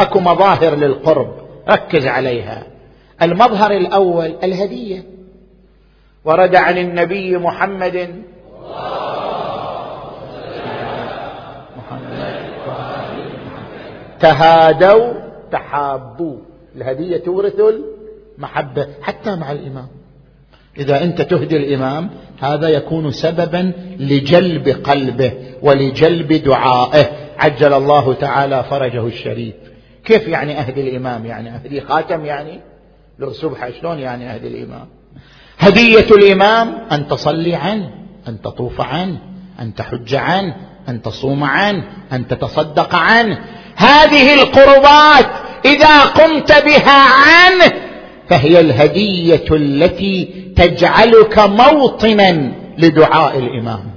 أكو 0.00 0.20
مظاهر 0.20 0.74
للقرب. 0.74 1.34
ركز 1.68 2.06
عليها. 2.06 2.62
المظهر 3.22 3.70
الأول 3.70 4.36
الهدية. 4.42 5.04
ورد 6.24 6.56
عن 6.56 6.78
النبي 6.78 7.36
محمد. 7.36 8.22
تهادوا 14.20 15.12
تحابوا. 15.52 16.36
الهدية 16.76 17.16
تورث 17.16 17.54
المحبة 18.38 18.88
حتى 19.02 19.36
مع 19.36 19.52
الإمام. 19.52 19.99
إذا 20.78 21.04
أنت 21.04 21.22
تهدي 21.22 21.56
الإمام 21.56 22.10
هذا 22.40 22.68
يكون 22.68 23.10
سببا 23.10 23.72
لجلب 23.98 24.68
قلبه 24.68 25.32
ولجلب 25.62 26.32
دعائه. 26.32 27.06
عجل 27.38 27.72
الله 27.72 28.14
تعالى 28.14 28.64
فرجه 28.70 29.06
الشريف. 29.06 29.54
كيف 30.04 30.28
يعني 30.28 30.60
أهدي 30.60 30.80
الإمام؟ 30.80 31.26
يعني 31.26 31.54
أهدي 31.54 31.80
خاتم 31.80 32.24
يعني؟ 32.24 32.60
لو 33.18 33.32
سبحة 33.32 33.70
شلون 33.80 33.98
يعني 33.98 34.34
أهدي 34.34 34.48
الإمام؟ 34.48 34.86
هدية 35.58 36.10
الإمام 36.10 36.74
أن 36.92 37.08
تصلي 37.08 37.54
عنه 37.54 37.90
أن 38.28 38.40
تطوف 38.40 38.80
عنه 38.80 39.18
أن 39.60 39.74
تحج 39.74 40.14
عنه 40.14 40.56
أن 40.88 41.02
تصوم 41.02 41.44
عنه 41.44 41.84
أن 42.12 42.26
تتصدق 42.26 42.94
عنه. 42.94 43.38
هذه 43.76 44.42
القربات 44.42 45.26
إذا 45.64 46.04
قمت 46.04 46.64
بها 46.64 47.02
عنه 47.10 47.89
فهي 48.30 48.60
الهدية 48.60 49.44
التي 49.50 50.24
تجعلك 50.56 51.38
موطنا 51.38 52.52
لدعاء 52.78 53.38
الإمام. 53.38 53.90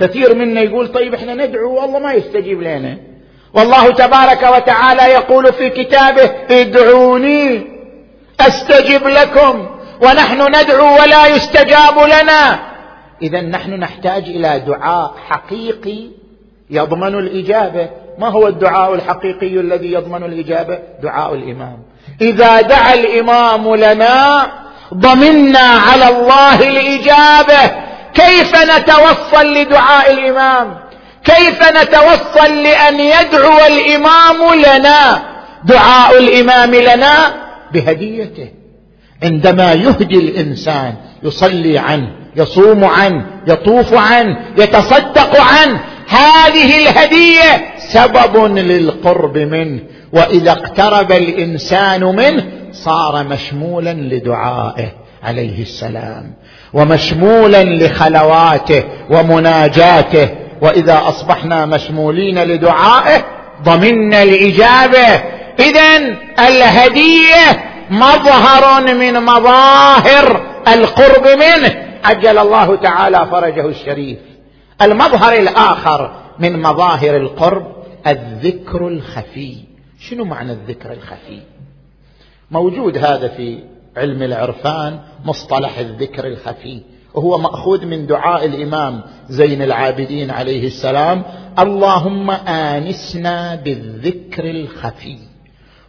كثير 0.00 0.34
منا 0.34 0.60
يقول 0.60 0.88
طيب 0.88 1.14
إحنا 1.14 1.34
ندعو 1.34 1.80
والله 1.80 1.98
ما 1.98 2.12
يستجيب 2.12 2.62
لنا. 2.62 2.96
والله 3.54 3.90
تبارك 3.90 4.42
وتعالى 4.42 5.02
يقول 5.02 5.52
في 5.52 5.70
كتابه 5.70 6.30
ادعوني 6.50 7.66
أستجب 8.40 9.06
لكم 9.06 9.66
ونحن 10.02 10.40
ندعو 10.40 11.02
ولا 11.02 11.26
يستجاب 11.26 11.98
لنا. 11.98 12.58
اذا 13.22 13.40
نحن 13.40 13.74
نحتاج 13.74 14.22
إلى 14.22 14.62
دعاء 14.66 15.14
حقيقي 15.28 16.08
يضمن 16.70 17.14
الإجابة. 17.14 17.88
ما 18.18 18.28
هو 18.28 18.48
الدعاء 18.48 18.94
الحقيقي 18.94 19.60
الذي 19.60 19.92
يضمن 19.92 20.24
الإجابة؟ 20.24 20.78
دعاء 21.02 21.34
الإمام. 21.34 21.78
إذا 22.20 22.60
دعا 22.60 22.94
الإمام 22.94 23.74
لنا 23.76 24.46
ضمنا 24.94 25.58
على 25.58 26.08
الله 26.08 26.68
الإجابة. 26.68 27.70
كيف 28.14 28.56
نتوصل 28.56 29.54
لدعاء 29.54 30.12
الإمام؟ 30.12 30.78
كيف 31.24 31.62
نتوصل 31.62 32.62
لأن 32.62 33.00
يدعو 33.00 33.58
الإمام 33.66 34.54
لنا؟ 34.54 35.22
دعاء 35.64 36.18
الإمام 36.18 36.74
لنا 36.74 37.34
بهديته. 37.72 38.48
عندما 39.22 39.72
يهدي 39.72 40.18
الإنسان 40.18 40.94
يصلي 41.22 41.78
عنه 41.78 42.08
يصوم 42.36 42.84
عنه 42.84 43.26
يطوف 43.46 43.94
عنه 43.94 44.38
يتصدق 44.58 45.40
عنه 45.40 45.80
هذه 46.08 46.78
الهدية 46.78 47.74
سبب 47.92 48.36
للقرب 48.58 49.38
منه 49.38 49.80
وإذا 50.12 50.50
اقترب 50.50 51.12
الإنسان 51.12 52.04
منه 52.04 52.44
صار 52.72 53.24
مشمولا 53.24 53.92
لدعائه 53.92 54.92
عليه 55.22 55.62
السلام 55.62 56.34
ومشمولا 56.72 57.64
لخلواته 57.64 58.84
ومناجاته 59.10 60.28
وإذا 60.62 61.02
أصبحنا 61.08 61.66
مشمولين 61.66 62.44
لدعائه 62.44 63.24
ضمنا 63.64 64.22
الاجابه 64.22 65.22
اذا 65.60 65.96
الهدية 66.38 67.64
مظهر 67.90 68.94
من 68.94 69.22
مظاهر 69.22 70.40
القرب 70.68 71.26
منه. 71.26 71.74
عجل 72.04 72.38
الله 72.38 72.76
تعالى 72.76 73.26
فرجه 73.30 73.66
الشريف. 73.66 74.18
المظهر 74.82 75.32
الآخر 75.32 76.10
من 76.38 76.62
مظاهر 76.62 77.16
القرب 77.16 77.77
الذكر 78.08 78.88
الخفي. 78.88 79.56
شنو 80.00 80.24
معنى 80.24 80.52
الذكر 80.52 80.92
الخفي؟ 80.92 81.40
موجود 82.50 82.98
هذا 82.98 83.28
في 83.28 83.58
علم 83.96 84.22
العرفان 84.22 85.00
مصطلح 85.24 85.78
الذكر 85.78 86.26
الخفي. 86.26 86.80
وهو 87.14 87.38
مأخوذ 87.38 87.86
من 87.86 88.06
دعاء 88.06 88.44
الإمام 88.46 89.02
زين 89.28 89.62
العابدين 89.62 90.30
عليه 90.30 90.66
السلام 90.66 91.22
اللهم 91.58 92.30
آنسنا 92.30 93.54
بالذكر 93.54 94.50
الخفي 94.50 95.18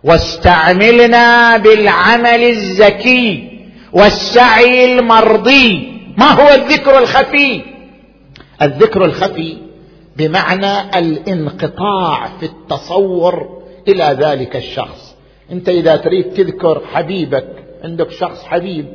واستعملنا 0.03 1.57
بالعمل 1.57 2.43
الزكي 2.43 3.49
والسعي 3.93 4.99
المرضي. 4.99 5.91
ما 6.17 6.31
هو 6.31 6.49
الذكر 6.49 6.99
الخفي؟ 6.99 7.61
الذكر 8.61 9.05
الخفي 9.05 9.57
بمعنى 10.19 10.99
الانقطاع 10.99 12.27
في 12.39 12.45
التصور 12.45 13.61
إلى 13.87 14.17
ذلك 14.19 14.55
الشخص. 14.55 15.15
أنت 15.51 15.69
إذا 15.69 15.95
تريد 15.95 16.33
تذكر 16.33 16.81
حبيبك 16.93 17.47
عندك 17.83 18.11
شخص 18.11 18.43
حبيب 18.43 18.85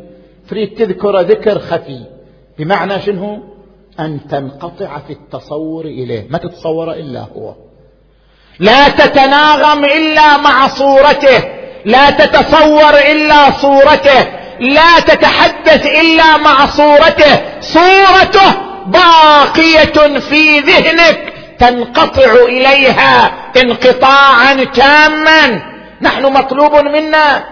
تريد 0.51 0.75
تذكر 0.75 1.21
ذكر 1.21 1.59
خفي 1.59 2.01
بمعنى 2.59 3.01
شنو؟ 3.01 3.43
أن 4.01 4.29
تنقطع 4.29 4.99
في 4.99 5.13
التصور 5.13 5.85
إليه. 5.85 6.27
ما 6.31 6.39
تتصور 6.39 6.93
إلا 6.93 7.21
هو. 7.21 7.55
لا 8.61 8.89
تتناغم 8.89 9.85
إلا 9.85 10.37
مع 10.37 10.69
صورته. 10.69 11.45
لا 11.85 12.11
تتصور 12.11 12.95
إلا 13.13 13.51
صورته. 13.51 14.23
لا 14.61 15.01
تتحدث 15.01 15.87
إلا 15.87 16.37
مع 16.37 16.67
صورته. 16.67 17.61
صورته 17.61 18.64
باقية 18.87 20.19
في 20.19 20.59
ذهنك 20.59 21.33
تنقطع 21.59 22.35
إليها 22.49 23.33
انقطاعا 23.63 24.65
تاما. 24.65 25.63
نحن 26.03 26.33
مطلوب 26.33 26.75
منا 26.75 27.45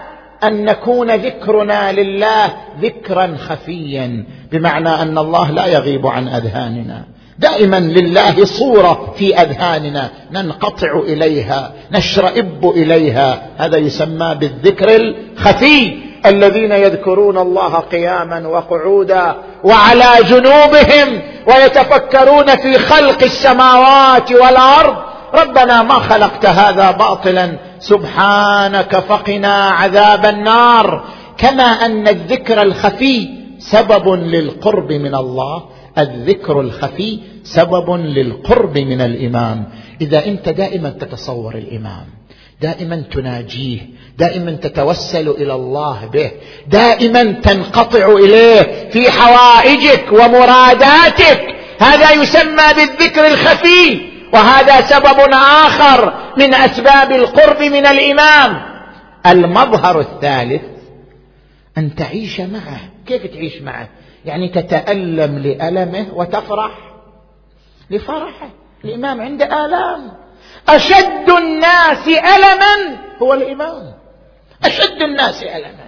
أن 0.43 0.65
نكون 0.65 1.11
ذكرنا 1.11 1.91
لله 1.91 2.53
ذكرا 2.81 3.37
خفيا 3.47 4.25
بمعنى 4.51 4.89
أن 4.89 5.17
الله 5.17 5.51
لا 5.51 5.65
يغيب 5.65 6.07
عن 6.07 6.27
أذهاننا. 6.27 7.05
دائما 7.39 7.79
لله 7.79 8.45
صورة 8.45 9.13
في 9.17 9.41
أذهاننا 9.41 10.09
ننقطع 10.31 10.99
إليها 10.99 11.73
نشرئب 11.91 12.69
إليها. 12.75 13.41
هذا 13.57 13.77
يسمى 13.77 14.35
بالذكر 14.39 14.95
الخفي. 14.95 16.02
الذين 16.25 16.71
يذكرون 16.71 17.37
الله 17.37 17.79
قياما 17.79 18.47
وقعودا 18.47 19.35
وعلى 19.63 20.09
جنوبهم 20.29 21.21
ويتفكرون 21.47 22.55
في 22.55 22.79
خلق 22.79 23.23
السماوات 23.23 24.31
والأرض. 24.31 24.95
ربنا 25.33 25.83
ما 25.83 25.93
خلقت 25.93 26.45
هذا 26.45 26.91
باطلا. 26.91 27.59
سبحانك 27.79 28.95
فقنا 28.95 29.69
عذاب 29.69 30.25
النار. 30.25 31.03
كما 31.37 31.63
أن 31.63 32.07
الذكر 32.07 32.61
الخفي 32.61 33.29
سبب 33.59 34.09
للقرب 34.09 34.91
من 34.91 35.15
الله. 35.15 35.63
الذكر 35.97 36.61
الخفي 36.61 37.19
سبب 37.43 37.91
للقرب 37.91 38.77
من 38.77 39.01
الامام 39.01 39.65
إذا 40.01 40.25
أنت 40.25 40.49
دائما 40.49 40.89
تتصور 40.89 41.55
الامام 41.55 42.05
دائما 42.63 43.03
تناجيه 43.11 43.79
دائما 44.17 44.51
تتوسل 44.51 45.29
إلى 45.29 45.53
الله 45.53 46.05
به 46.05 46.31
دائما 46.67 47.23
تنقطع 47.31 48.05
إليه 48.05 48.89
في 48.89 49.11
حوائجك 49.11 50.05
ومراداتك. 50.11 51.55
هذا 51.79 52.11
يسمى 52.11 52.67
بالذكر 52.75 53.27
الخفي 53.27 54.01
وهذا 54.33 54.81
سبب 54.81 55.19
آخر 55.65 56.13
من 56.37 56.53
أسباب 56.53 57.11
القرب 57.11 57.61
من 57.61 57.85
الإمام. 57.85 58.61
المظهر 59.25 59.99
الثالث 59.99 60.61
أن 61.77 61.95
تعيش 61.95 62.39
معه. 62.39 62.79
كيف 63.07 63.25
تعيش 63.25 63.61
معه؟ 63.61 63.87
يعني 64.25 64.49
تتألم 64.49 65.37
لألمه 65.37 66.13
وتفرح 66.13 66.71
لفرحه. 67.89 68.49
الإمام 68.85 69.21
عنده 69.21 69.65
آلام. 69.65 70.22
أشد 70.69 71.29
الناس 71.29 72.07
ألما 72.07 72.97
هو 73.21 73.33
الإمام. 73.33 73.93
أشد 74.65 75.01
الناس 75.01 75.43
ألما. 75.43 75.83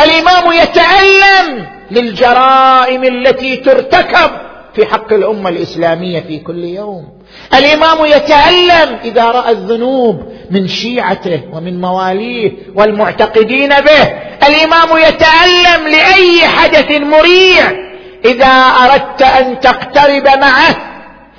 الإمام 0.00 0.52
يتألم 0.52 1.66
للجرائم 1.90 3.04
التي 3.04 3.56
ترتكب 3.56 4.30
في 4.74 4.86
حق 4.86 5.12
الأمة 5.12 5.48
الإسلامية 5.48 6.20
في 6.20 6.38
كل 6.38 6.64
يوم. 6.64 7.22
الإمام 7.54 8.06
يتألم 8.06 8.98
إذا 9.04 9.24
رأى 9.24 9.52
الذنوب 9.52 10.32
من 10.50 10.68
شيعته 10.68 11.42
ومن 11.52 11.80
مواليه 11.80 12.52
والمعتقدين 12.74 13.68
به. 13.68 14.02
الإمام 14.48 14.98
يتألم 14.98 15.88
لأي 15.88 16.46
حدث 16.46 16.90
مريع. 16.90 17.86
إذا 18.24 18.52
أردت 18.84 19.22
أن 19.22 19.60
تقترب 19.60 20.28
معه 20.40 20.76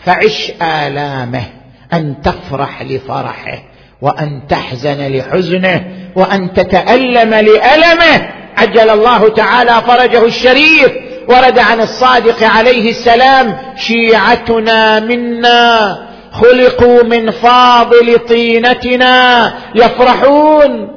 فعش 0.06 0.52
آلامه. 0.62 1.57
أن 1.94 2.22
تفرح 2.22 2.82
لفرحه 2.82 3.64
وأن 4.02 4.48
تحزن 4.50 5.08
لحزنه 5.08 5.86
وأن 6.16 6.54
تتألم 6.54 7.34
لألمه. 7.34 8.30
عجل 8.58 8.90
الله 8.90 9.30
تعالى 9.30 9.82
فرجه 9.88 10.26
الشريف 10.26 10.92
ورد 11.30 11.60
عن 11.60 11.82
الصادق 11.82 12.44
عليه 12.44 12.90
السلام 12.90 13.58
شيعتنا 13.76 15.00
منا 15.00 15.98
خلقوا 16.32 17.04
من 17.04 17.32
فاضل 17.32 18.20
طينتنا 18.20 19.54
يفرحون 19.76 20.90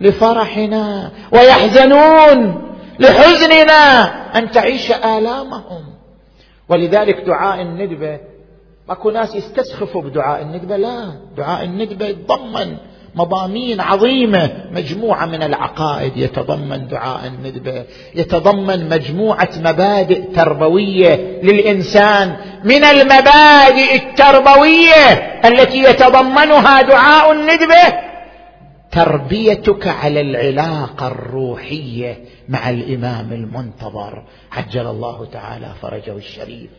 لفرحنا 0.00 1.10
ويحزنون 1.32 2.62
لحزننا 2.98 4.04
أن 4.38 4.50
تعيش 4.50 4.90
آلامهم. 4.90 5.82
ولذلك 6.68 7.16
دعاء 7.26 7.62
الندبة 7.62 8.31
ماكو 8.88 9.10
ناس 9.10 9.34
يستسخفوا 9.34 10.02
بدعاء 10.02 10.42
الندبه 10.42 10.76
لا 10.76 11.12
دعاء 11.36 11.64
الندبه 11.64 12.06
يتضمن 12.06 12.76
مضامين 13.14 13.80
عظيمه 13.80 14.50
مجموعه 14.72 15.26
من 15.26 15.42
العقائد 15.42 16.16
يتضمن 16.16 16.88
دعاء 16.88 17.26
الندبه 17.26 17.84
يتضمن 18.14 18.88
مجموعه 18.88 19.48
مبادئ 19.56 20.22
تربويه 20.34 21.40
للانسان 21.42 22.36
من 22.64 22.84
المبادئ 22.84 23.94
التربويه 23.94 25.12
التي 25.44 25.78
يتضمنها 25.78 26.82
دعاء 26.82 27.32
الندبه 27.32 28.11
تربيتك 28.92 29.88
على 29.88 30.20
العلاقة 30.20 31.06
الروحية 31.06 32.18
مع 32.48 32.70
الإمام 32.70 33.32
المنتظر. 33.32 34.22
عجل 34.52 34.86
الله 34.86 35.26
تعالى 35.32 35.66
فرجه 35.82 36.16
الشريف. 36.16 36.70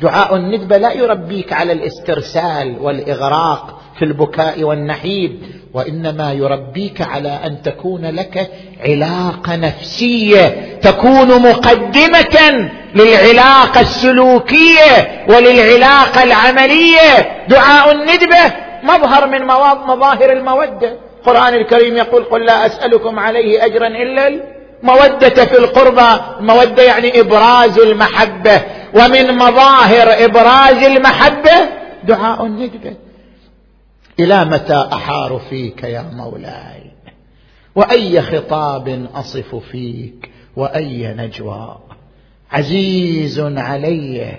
دعاء 0.00 0.36
الندبه 0.36 0.76
لا 0.76 0.92
يربيك 0.92 1.52
على 1.52 1.72
الاسترسال 1.72 2.78
والإغراق 2.80 3.80
في 3.98 4.04
البكاء 4.04 4.62
والنحيب 4.62 5.42
وإنما 5.74 6.32
يربيك 6.32 7.00
على 7.00 7.28
أن 7.28 7.62
تكون 7.62 8.06
لك 8.06 8.50
علاقة 8.80 9.56
نفسية 9.56 10.78
تكون 10.82 11.42
مقدمة 11.42 12.70
للعلاقة 12.94 13.80
السلوكية 13.80 15.24
وللعلاقة 15.28 16.22
العملية. 16.22 17.46
دعاء 17.48 17.92
الندبه 17.92 18.54
مظهر 18.82 19.26
من 19.26 19.46
مظاهر 19.86 20.32
المودة. 20.32 21.11
القرآن 21.22 21.54
الكريم 21.54 21.96
يقول 21.96 22.24
قل 22.24 22.46
لا 22.46 22.66
أسألكم 22.66 23.18
عليه 23.18 23.64
أجرا 23.64 23.86
إلا 23.86 24.28
المودة 24.28 25.44
في 25.44 25.58
القربى. 25.58 26.22
المودة 26.40 26.82
يعني 26.82 27.20
إبراز 27.20 27.78
المحبة. 27.78 28.62
ومن 28.94 29.34
مظاهر 29.34 30.24
إبراز 30.24 30.82
المحبة 30.82 31.68
دعاء 32.04 32.46
الندبه 32.46 32.94
إلى 34.20 34.44
متى 34.44 34.88
أحار 34.92 35.40
فيك 35.50 35.82
يا 35.84 36.10
مولاي؟ 36.12 36.82
وأي 37.74 38.22
خطاب 38.22 39.06
أصف 39.14 39.54
فيك؟ 39.54 40.30
وأي 40.56 41.14
نجوى؟ 41.18 41.78
عزيز 42.52 43.40
علي 43.40 44.36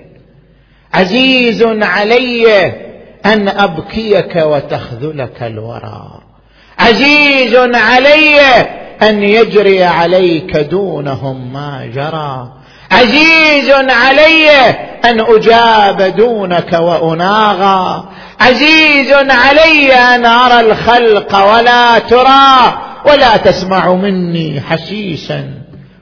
عزيز 0.94 1.64
علي 1.64 2.66
أن 3.26 3.48
أبكيك 3.48 4.36
وتخذلك 4.36 5.44
الورى. 5.44 6.24
عزيز 6.80 7.56
علي 7.76 8.40
أن 9.02 9.24
يجري 9.24 9.84
عليك 9.84 10.58
دونهم 10.58 11.54
ما 11.54 11.90
جرى. 11.94 12.54
عزيز 12.92 13.70
علي 13.70 14.50
أن 15.06 15.20
أجاب 15.20 16.16
دونك 16.16 16.74
واناغى 16.74 18.04
عزيز 18.40 19.12
علي 19.14 19.94
أن 19.94 20.26
أرى 20.26 20.60
الخلق 20.60 21.54
ولا 21.54 22.00
ترى 22.00 22.78
ولا 23.06 23.38
تسمع 23.38 23.94
مني 23.94 24.62
حسيسا 24.62 25.52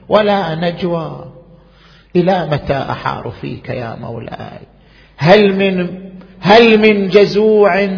ولا 0.08 0.54
نجوى. 0.54 1.24
إلى 2.16 2.48
متى 2.52 2.84
أحار 2.90 3.32
فيك 3.40 3.68
يا 3.68 3.96
مولاي؟ 4.00 4.60
هل 5.16 5.54
من 5.56 5.88
هل 6.40 6.78
من 6.78 7.08
جزوع 7.08 7.88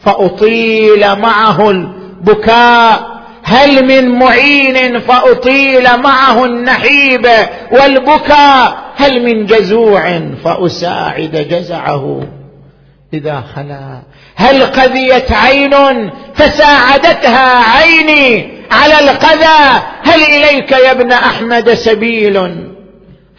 فأطيل 0.00 1.18
معه 1.18 1.70
البكاء 2.18 3.18
هل 3.42 3.86
من 3.86 4.18
معين 4.18 5.00
فأطيل 5.00 5.96
معه 5.96 6.44
النحيب؟ 6.44 7.28
والبكاء 7.72 8.78
هل 8.96 9.24
من 9.24 9.46
جزوع 9.46 10.20
فأساعد 10.44 11.46
جزعه؟ 11.50 12.20
إذا 13.14 13.44
خلا. 13.54 14.02
هل 14.36 14.62
قذيت 14.62 15.32
عين 15.32 16.10
فساعدتها 16.34 17.78
عيني؟ 17.78 18.58
على 18.70 19.10
القذى 19.10 19.82
هل 20.02 20.22
إليك 20.22 20.72
يا 20.72 20.90
ابن 20.90 21.12
أحمد 21.12 21.74
سبيل؟ 21.74 22.68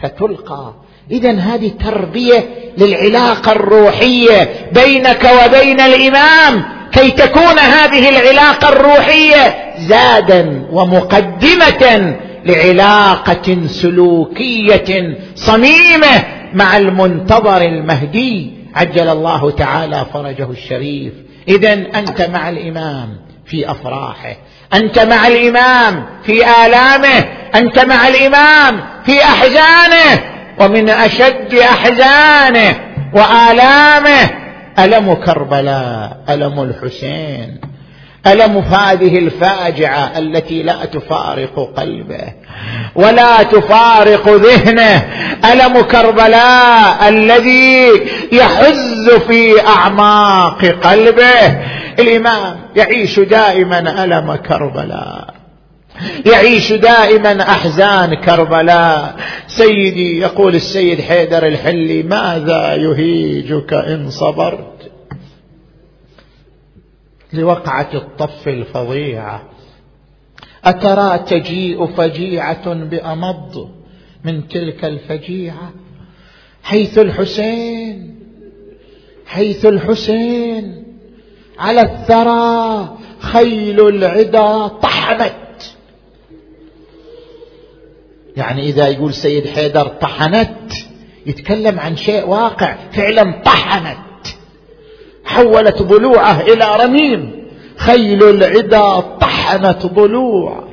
فتلقى. 0.04 0.74
اذا 1.12 1.32
هذه 1.32 1.72
تربية 1.86 2.50
للعلاقة 2.78 3.52
الروحية 3.52 4.70
بينك 4.72 5.30
وبين 5.46 5.80
الإمام 5.80 6.79
كي 6.92 7.12
تكون 7.12 7.60
هذه 7.60 8.10
العلاقة 8.10 8.70
الروحية 8.70 9.74
زادا 9.78 10.68
ومقدمة 10.72 12.16
لعلاقة 12.46 13.68
سلوكية 13.68 15.18
صميمة 15.36 16.24
مع 16.54 16.78
المنتظر 16.78 17.62
المهدي. 17.62 18.54
عجل 18.76 19.10
الله 19.10 19.52
تعالى 19.52 20.06
فرجه 20.14 20.52
الشريف. 20.52 21.14
اذا 21.48 21.74
أنت 21.74 22.22
مع 22.22 22.50
الإمام 22.50 23.10
في 23.46 23.72
أفراحه. 23.72 24.36
أنت 24.74 25.00
مع 25.00 25.28
الإمام 25.28 26.06
في 26.24 26.46
آلامه. 26.66 27.26
أنت 27.56 27.86
مع 27.86 28.08
الإمام 28.08 28.82
في 29.06 29.24
أحزانه. 29.24 30.24
ومن 30.60 30.90
أشد 30.90 31.54
أحزانه 31.54 32.76
وآلامه 33.14 34.39
ألم 34.86 35.14
كربلاء؟ 35.14 36.18
ألم 36.30 36.62
الحسين؟ 36.62 37.62
ألم 38.28 38.58
هذه 38.58 39.18
الفاجعة 39.20 40.12
التي 40.18 40.64
لا 40.64 40.86
تفارق 40.86 41.74
قلبه 41.78 42.34
ولا 42.96 43.44
تفارق 43.44 44.30
ذهنه؟ 44.30 45.06
ألم 45.54 45.82
كربلاء 45.82 47.10
الذي 47.10 47.88
يحز 48.32 49.10
في 49.28 49.68
أعماق 49.68 50.66
قلبه؟ 50.66 51.58
الإمام 52.00 52.56
يعيش 52.76 53.20
دائما 53.20 54.04
ألم 54.04 54.36
كربلاء. 54.36 55.39
يعيش 56.26 56.74
دائما 56.74 57.42
أحزان 57.42 58.14
كربلاء. 58.14 59.16
سيدي 59.48 60.20
يقول 60.20 60.56
السيد 60.56 61.02
حيدر 61.02 61.48
الحلي 61.48 62.04
ماذا 62.04 62.76
يهيجك 62.76 63.74
إن 63.74 64.10
صبرت؟ 64.10 64.92
لوقعة 67.34 67.90
الطف 67.94 68.48
الفظيعه 68.48 69.44
أترى 70.66 71.20
تجيء 71.20 71.86
فجيعة 71.86 72.74
بأمض 72.74 73.70
من 74.24 74.48
تلك 74.48 74.86
الفجيعة؟ 74.86 75.72
حيث 76.64 76.98
الحسين 76.98 78.16
حيث 79.26 79.66
الحسين 79.66 80.84
على 81.60 81.82
الثرى 81.82 82.98
خيل 83.20 83.88
العدا 83.88 84.68
طحنت 84.68 85.34
يعني 88.40 88.62
إذا 88.62 88.88
يقول 88.88 89.14
سيد 89.14 89.48
حيدر 89.48 89.88
طحنت 90.02 90.74
يتكلم 91.26 91.80
عن 91.80 91.96
شيء 91.96 92.28
واقع 92.28 92.76
فعلا 92.92 93.42
طحنت. 93.46 94.28
حولت 95.26 95.82
ضلوعه 95.82 96.42
إلى 96.42 96.66
رميم. 96.84 97.32
خيل 97.78 98.24
العدا 98.24 99.00
طحنت 99.00 99.86
ضلوع 99.86 100.64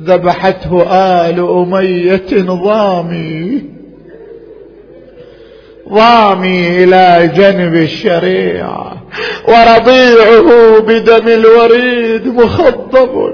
ذبحته 0.00 0.82
آل 0.82 1.40
أمية 1.40 2.42
ضامي. 2.42 3.62
ضامي 5.88 6.84
إلى 6.84 7.30
جنب 7.34 7.74
الشريعة. 7.74 9.02
ورضيعه 9.48 10.78
بدم 10.80 11.28
الوريد 11.28 12.26
مخضب. 12.26 13.32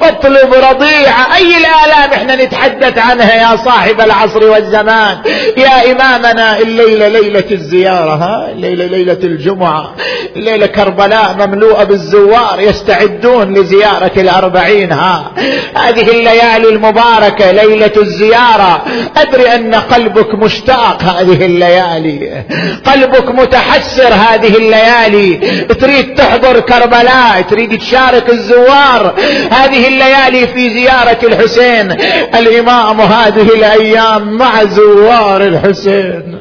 فاطلب 0.00 0.54
رضيعة 0.54 1.36
أي 1.36 1.56
الآلام 1.56 2.10
إحنا 2.12 2.44
نتحدث 2.44 2.98
عنها 2.98 3.34
يا 3.34 3.56
صاحب 3.56 4.00
العصر 4.00 4.44
والزمان؟ 4.44 5.18
يا 5.56 5.92
إمامنا 5.92 6.58
الليلة 6.58 7.08
ليلة 7.08 7.44
الزيارة 7.50 8.14
ها؟ 8.14 8.50
الليلة 8.52 8.86
ليلة 8.86 9.18
الجمعة. 9.24 9.94
الليلة 10.36 10.66
كربلاء 10.66 11.36
مملوءة 11.46 11.84
بالزوار 11.84 12.60
يستعدون 12.60 13.54
لزيارة 13.54 14.12
الأربعين 14.16 14.92
ها؟ 14.92 15.32
هذه 15.76 16.10
الليالي 16.10 16.68
المباركة 16.68 17.50
ليلة 17.50 17.92
الزيارة. 17.96 18.84
أدري 19.16 19.54
أن 19.54 19.74
قلبك 19.74 20.34
مشتاق 20.34 21.02
هذه 21.02 21.46
الليالي. 21.46 22.44
قلبك 22.86 23.30
متحسر 23.30 24.14
هذه 24.14 24.56
الليالي. 24.56 25.36
تريد 25.80 26.14
تحضر 26.14 26.60
كربلاء 26.60 27.42
تريد 27.50 27.78
تشارك 27.78 28.30
الزوار. 28.30 29.14
هذه 29.50 29.88
الليالي 29.90 30.46
في 30.46 30.70
زيارة 30.70 31.18
الحسين. 31.22 31.92
الإمام 32.34 33.00
هذه 33.00 33.42
الأيام 33.42 34.36
مع 34.36 34.64
زوار 34.64 35.42
الحسين. 35.42 36.40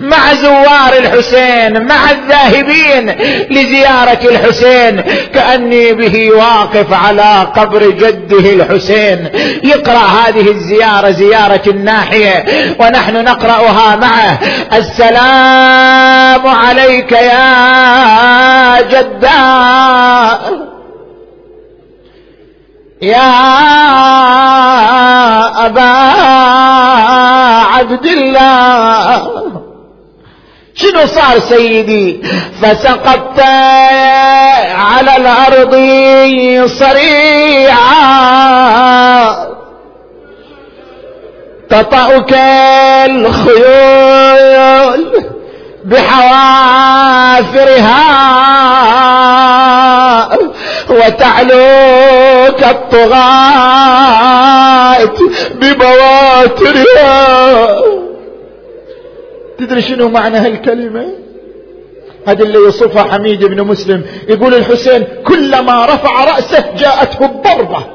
مع 0.00 0.34
زوار 0.34 0.92
الحسين 0.98 1.86
مع 1.86 2.10
الذاهبين 2.10 3.10
لزيارة 3.50 4.18
الحسين. 4.30 5.00
كأني 5.34 5.92
به 5.92 6.30
واقف 6.30 6.92
على 6.92 7.46
قبر 7.56 7.90
جده 7.90 8.52
الحسين. 8.52 9.28
يقرأ 9.64 9.98
هذه 9.98 10.50
الزيارة 10.50 11.10
زيارة 11.10 11.62
الناحية. 11.66 12.44
ونحن 12.80 13.24
نقرأها 13.24 13.96
معه. 13.96 14.38
السلام 14.72 16.46
عليك 16.46 17.12
يا 17.12 18.80
جداه 18.80 20.73
يا 23.02 23.30
أبا 25.66 25.94
عبد 27.74 28.06
الله 28.06 29.22
شنو 30.74 31.06
صار 31.06 31.40
سيدي؟ 31.40 32.22
فسقطت 32.62 33.40
على 34.74 35.16
الأرض 35.16 35.74
صريعا 36.66 37.94
تطأك 41.70 42.34
الخيول. 43.10 45.00
بحوافرها 45.84 47.58
وتعلو 50.90 51.58
كالطغاة 52.58 53.94
ببواترها. 55.54 57.14
تدري 59.58 59.82
شنو 59.82 60.08
معنى 60.08 60.38
هالكلمة؟ 60.38 61.06
هذا 62.26 62.42
اللي 62.42 62.58
يوصفها 62.58 63.02
حميد 63.12 63.44
بن 63.44 63.66
مسلم. 63.66 64.04
يقول 64.28 64.54
الحسين 64.54 65.06
كلما 65.26 65.86
رفع 65.86 66.24
رأسه 66.24 66.64
جاءته 66.76 67.24
الضربة. 67.24 67.93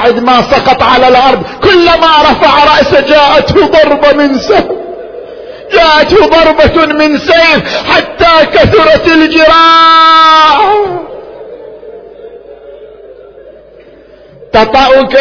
بعد 0.00 0.18
ما 0.18 0.42
سقط 0.42 0.82
على 0.82 1.08
الأرض. 1.08 1.42
كلما 1.64 2.22
رفع 2.30 2.64
رأسه 2.64 3.00
جاءته 3.00 3.66
ضربة 3.66 4.12
من 4.12 4.38
سهم. 4.38 4.80
جاءته 5.72 6.26
ضربة 6.26 6.86
من 6.86 7.18
سيف 7.18 7.84
حتى 7.90 8.46
كثرت 8.46 9.08
الجراح. 9.08 10.74
تطأك 14.52 15.16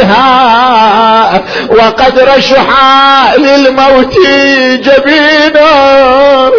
ببواترها 0.09 1.43
وقد 1.71 2.19
رشحا 2.19 3.37
للموت 3.37 4.15
جبينك 4.75 6.53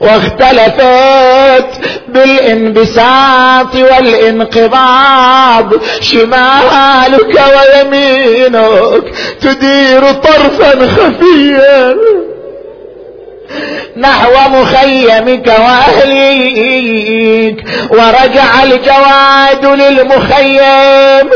واختلفت 0.00 1.80
بالانبساط 2.08 3.74
والانقباض 3.74 5.72
شمالك 6.00 7.42
ويمينك 7.54 9.04
تدير 9.40 10.12
طرفا 10.12 10.88
خفيا 10.88 11.96
نحو 13.96 14.32
مخيمك 14.48 15.46
وأهليك 15.46 16.84
ورجع 17.90 18.62
الجواد 18.62 19.66
للمخيم 19.66 21.30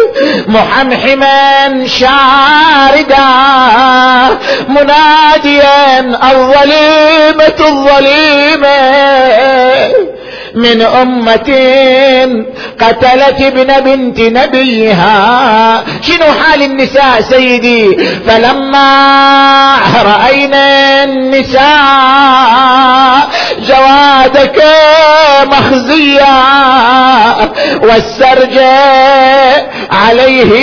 محمحما 0.46 1.86
شاردا 1.86 3.28
مناديا 4.68 6.00
الظليمة 6.00 7.58
الظليمة. 7.60 8.78
من 10.54 10.82
أمة 10.82 11.50
قتلت 12.80 13.40
ابن 13.40 13.80
بنت 13.80 14.20
نبيها. 14.20 15.84
شنو 16.02 16.32
حال 16.40 16.62
النساء 16.62 17.20
سيدي؟ 17.20 17.96
فلما 18.26 19.76
رأينا 20.04 21.04
النساء 21.04 21.64
جوادك 23.68 24.62
مخزيا 25.44 26.36
والسرج 27.82 28.58
عليه 29.90 30.54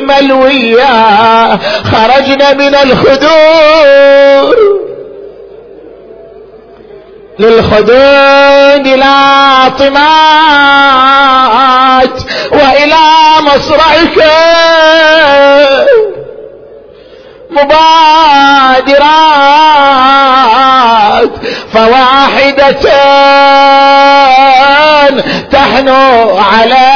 ملويا 0.00 1.58
خرجنا 1.84 2.52
من 2.52 2.74
الخدور 2.74 4.56
للخدود 7.38 8.88
لاطمات 8.88 9.98
وإلى 12.52 12.96
مصرعك. 13.42 14.18
مبادرات 19.58 21.32
فواحدة 21.72 22.84
تحنو 25.50 26.38
عليه 26.38 26.88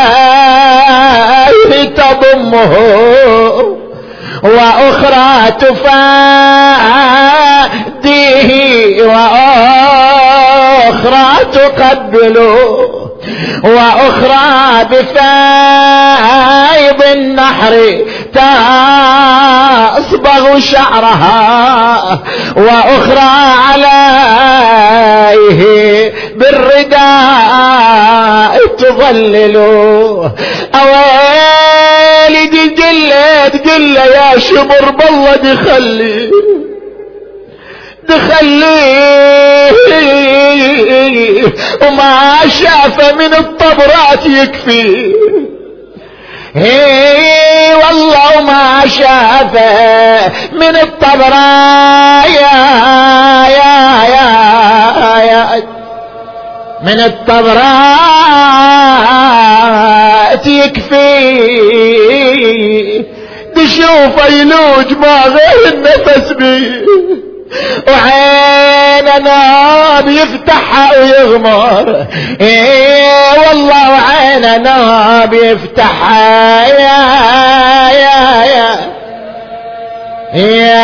تضمه 1.84 2.72
وأخرى 4.42 5.50
تفاديه 8.12 9.02
وأخرى 9.02 10.24
تقبله 11.52 12.88
وأخرى 13.64 14.84
بفايض 14.90 17.02
النحر 17.16 17.74
تصبغ 19.98 20.58
شعرها 20.58 22.22
وأخرى 22.56 23.30
عليه 24.88 26.12
بالرداء 26.36 28.56
تظلل. 28.78 29.56
اويلي 30.74 32.46
دي 32.46 32.68
تقله 32.68 34.04
يا 34.04 34.38
شبر 34.38 34.90
بالله 34.90 35.36
دخلي. 35.36 36.30
دخليه 38.12 39.72
وما 41.82 42.38
شاف 42.48 43.14
من 43.14 43.34
الطبرات 43.34 44.26
يكفي. 44.26 45.14
هي 46.54 47.74
والله 47.74 48.38
وما 48.38 48.86
شاف 48.86 49.54
من 50.52 50.76
الطبرات. 50.76 52.26
يا 52.26 52.56
يا 53.48 54.04
يا 54.08 54.28
يا 55.22 55.62
من 56.82 57.00
الطبرات 57.00 57.62
يكفي. 60.46 61.22
تشوف 63.54 64.16
يلوج 64.30 64.92
ما 64.92 65.22
غير 65.26 65.72
النفس 65.72 66.32
بيه. 66.32 66.84
وعيننا 67.88 70.00
بيفتحها 70.00 70.98
ويغمر. 71.00 72.06
إيه 72.40 73.48
والله 73.48 73.90
وعيننا 73.90 75.24
بيفتحها 75.24 76.66
يا 76.66 77.02
يا 77.92 78.44
يا. 78.44 78.92
يا 80.34 80.82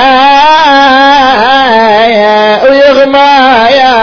يا. 2.06 2.62
ويغمى 2.70 3.68
يا 3.70 3.96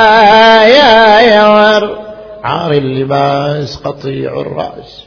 يا 0.64 1.20
يا. 1.20 1.46
عار 2.44 2.72
اللباس 2.72 3.78
قطيع 3.78 4.32
الرأس. 4.42 5.04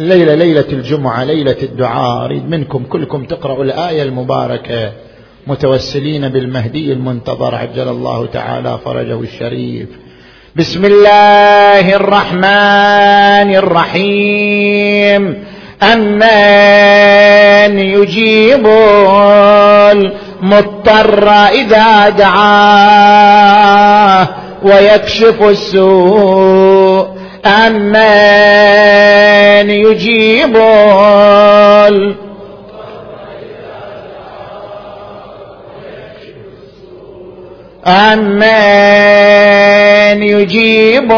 الليلة 0.00 0.34
ليلة 0.34 0.64
الجمعة 0.72 1.24
ليلة 1.24 1.56
الدعاء 1.62 2.24
أريد 2.24 2.50
منكم 2.50 2.84
كلكم 2.84 3.24
تقرأوا 3.24 3.64
الآية 3.64 4.02
المباركة. 4.02 4.92
متوسلين 5.46 6.28
بالمهدي 6.28 6.92
المنتظر 6.92 7.54
عجل 7.54 7.88
الله 7.88 8.26
تعالى 8.26 8.78
فرجه 8.84 9.20
الشريف. 9.20 9.88
بسم 10.56 10.84
الله 10.84 11.94
الرحمن 11.94 13.54
الرحيم. 13.54 15.44
أمن 15.82 16.18
يجيب 17.78 18.66
المضطر 20.42 21.28
إذا 21.30 22.08
دعاه 22.08 23.48
ويكشف 24.62 25.42
السوء. 25.42 27.17
أمن 27.46 27.98
يجيب 29.70 30.56
أمن 37.86 40.22
يجيب 40.22 41.12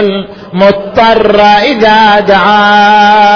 المضطر 0.00 1.40
إذا 1.40 2.20
دعا. 2.20 3.26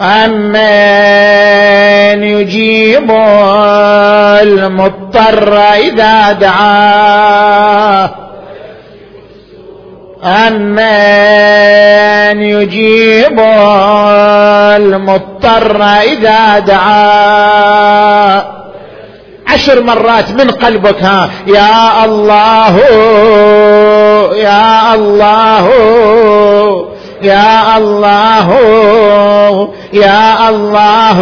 أمن 0.00 0.56
يجيب 2.24 3.10
المضطر 4.42 5.58
إذا 5.58 6.32
دعاه 6.32 8.10
أمن 10.24 10.80
يجيب 12.42 13.40
المضطر 14.76 15.82
إذا 15.82 16.58
دعا. 16.58 17.80
عشر 19.48 19.82
مرات 19.82 20.30
من 20.30 20.50
قلبك 20.50 21.02
ها 21.02 21.30
يا 21.46 22.04
الله 22.04 22.78
يا 24.34 24.94
الله 24.94 25.70
يا 27.22 27.76
الله 27.78 28.50
يا 29.92 30.48
الله 30.48 31.18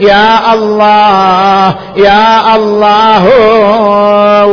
يا 0.00 0.54
الله 0.54 1.74
يا 1.96 2.56
الله 2.56 3.26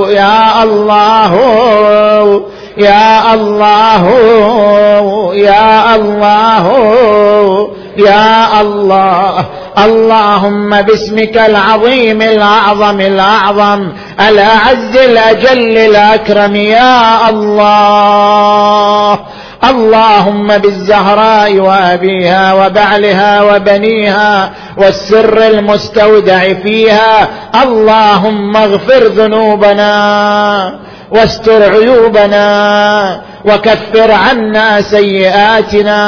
يا 0.10 0.64
الله. 0.64 1.40
يا 2.80 3.34
الله 3.34 4.10
يا 5.34 5.96
الله 5.96 6.66
يا 7.98 8.62
الله. 8.62 9.46
اللهم 9.86 10.82
باسمك 10.82 11.38
العظيم 11.38 12.22
الأعظم 12.22 13.02
الأعظم 13.02 13.88
الأعز 14.30 14.98
الأجل 14.98 15.78
الأكرم. 15.78 16.56
يا 16.56 17.30
الله. 17.30 19.20
اللهم 19.70 20.58
بالزهراء 20.58 21.56
وأبيها 21.56 22.54
وبعلها 22.54 23.42
وبنيها 23.42 24.52
والسر 24.78 25.48
المستودع 25.48 26.40
فيها. 26.64 27.28
اللهم 27.64 28.58
اغفر 28.58 29.04
ذنوبنا. 29.04 30.89
واستر 31.12 31.64
عيوبنا 31.64 33.22
وكفر 33.46 34.12
عنا 34.12 34.82
سيئاتنا 34.82 36.02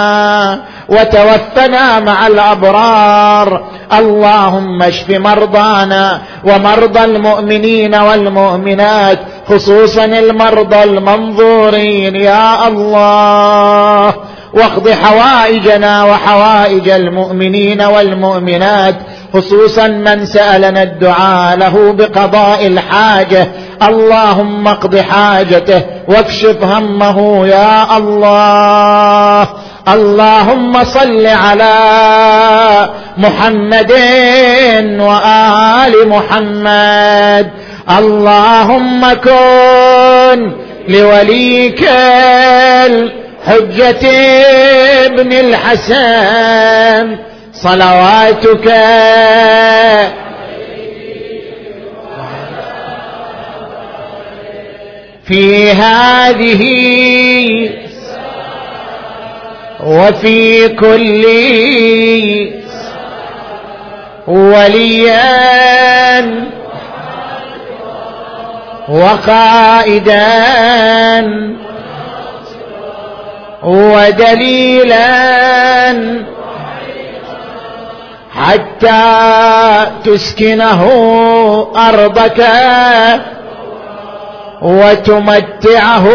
وتوفنا 0.89 1.99
مع 1.99 2.27
الأبرار. 2.27 3.63
اللهم 3.93 4.81
اشف 4.83 5.09
مرضانا 5.09 6.21
ومرضى 6.43 7.03
المؤمنين 7.03 7.95
والمؤمنات 7.95 9.19
خصوصا 9.47 10.05
المرضى 10.05 10.83
المنظورين. 10.83 12.15
يا 12.15 12.67
الله 12.67 14.13
واقض 14.53 14.89
حوائجنا 14.89 16.03
وحوائج 16.03 16.89
المؤمنين 16.89 17.81
والمؤمنات. 17.81 18.95
خصوصا 19.33 19.87
من 19.87 20.25
سألنا 20.25 20.83
الدعاء 20.83 21.57
له 21.57 21.91
بقضاء 21.93 22.67
الحاجة. 22.67 23.47
اللهم 23.87 24.67
اقض 24.67 24.97
حاجته 24.97 25.81
واكشف 26.07 26.63
همه 26.63 27.47
يا 27.47 27.97
الله. 27.97 29.47
اللهم 29.93 30.83
صل 30.83 31.25
على 31.27 31.73
محمد 33.17 33.91
وآل 34.99 36.07
محمد. 36.09 37.51
اللهم 37.97 39.13
كن 39.13 40.51
لوليك 40.87 41.89
الحجة 42.85 44.09
ابن 45.05 45.33
الحسن. 45.33 47.30
صلواتك. 47.63 48.67
في 55.31 55.71
هذه 55.71 56.61
وفي 59.83 60.69
كل 60.69 61.25
وليا 64.27 65.21
وقائدا 68.89 70.21
ودليلا 73.63 75.01
حتى 78.31 79.01
تسكنه 80.03 80.83
أرضك 81.89 82.45
وتمتعه 84.61 86.07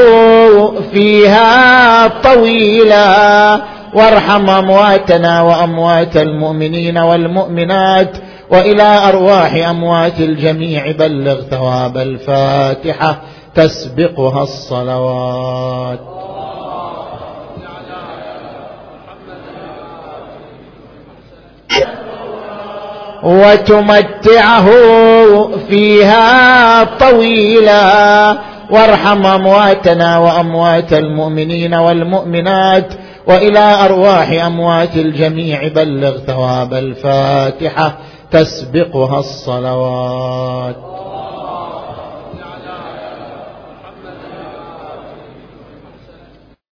فيها 0.93 2.09
طويلا. 2.09 3.61
وارحم 3.95 4.51
أمواتنا 4.51 5.43
وأموات 5.43 6.17
المؤمنين 6.17 6.99
والمؤمنات 6.99 8.17
وإلى 8.51 9.09
أرواح 9.09 9.55
أموات 9.55 10.21
الجميع. 10.21 10.91
بلغ 10.91 11.41
ثواب 11.41 11.97
الفاتحة 11.97 13.17
تسبقها 13.55 14.43
الصلوات. 14.43 16.01
وتمتعه 23.23 24.71
فيها 25.69 26.85
طويلا. 26.85 28.37
وارحم 28.71 29.27
أمواتنا 29.27 30.19
وأموات 30.19 30.93
المؤمنين 30.93 31.75
والمؤمنات 31.75 32.95
وإلى 33.27 33.85
أرواح 33.85 34.45
أموات 34.47 34.97
الجميع. 34.97 35.69
بلغ 35.69 36.19
ثواب 36.19 36.75
الفاتحة 36.75 37.93
تسبقها 38.31 39.19
الصلوات. 39.19 40.77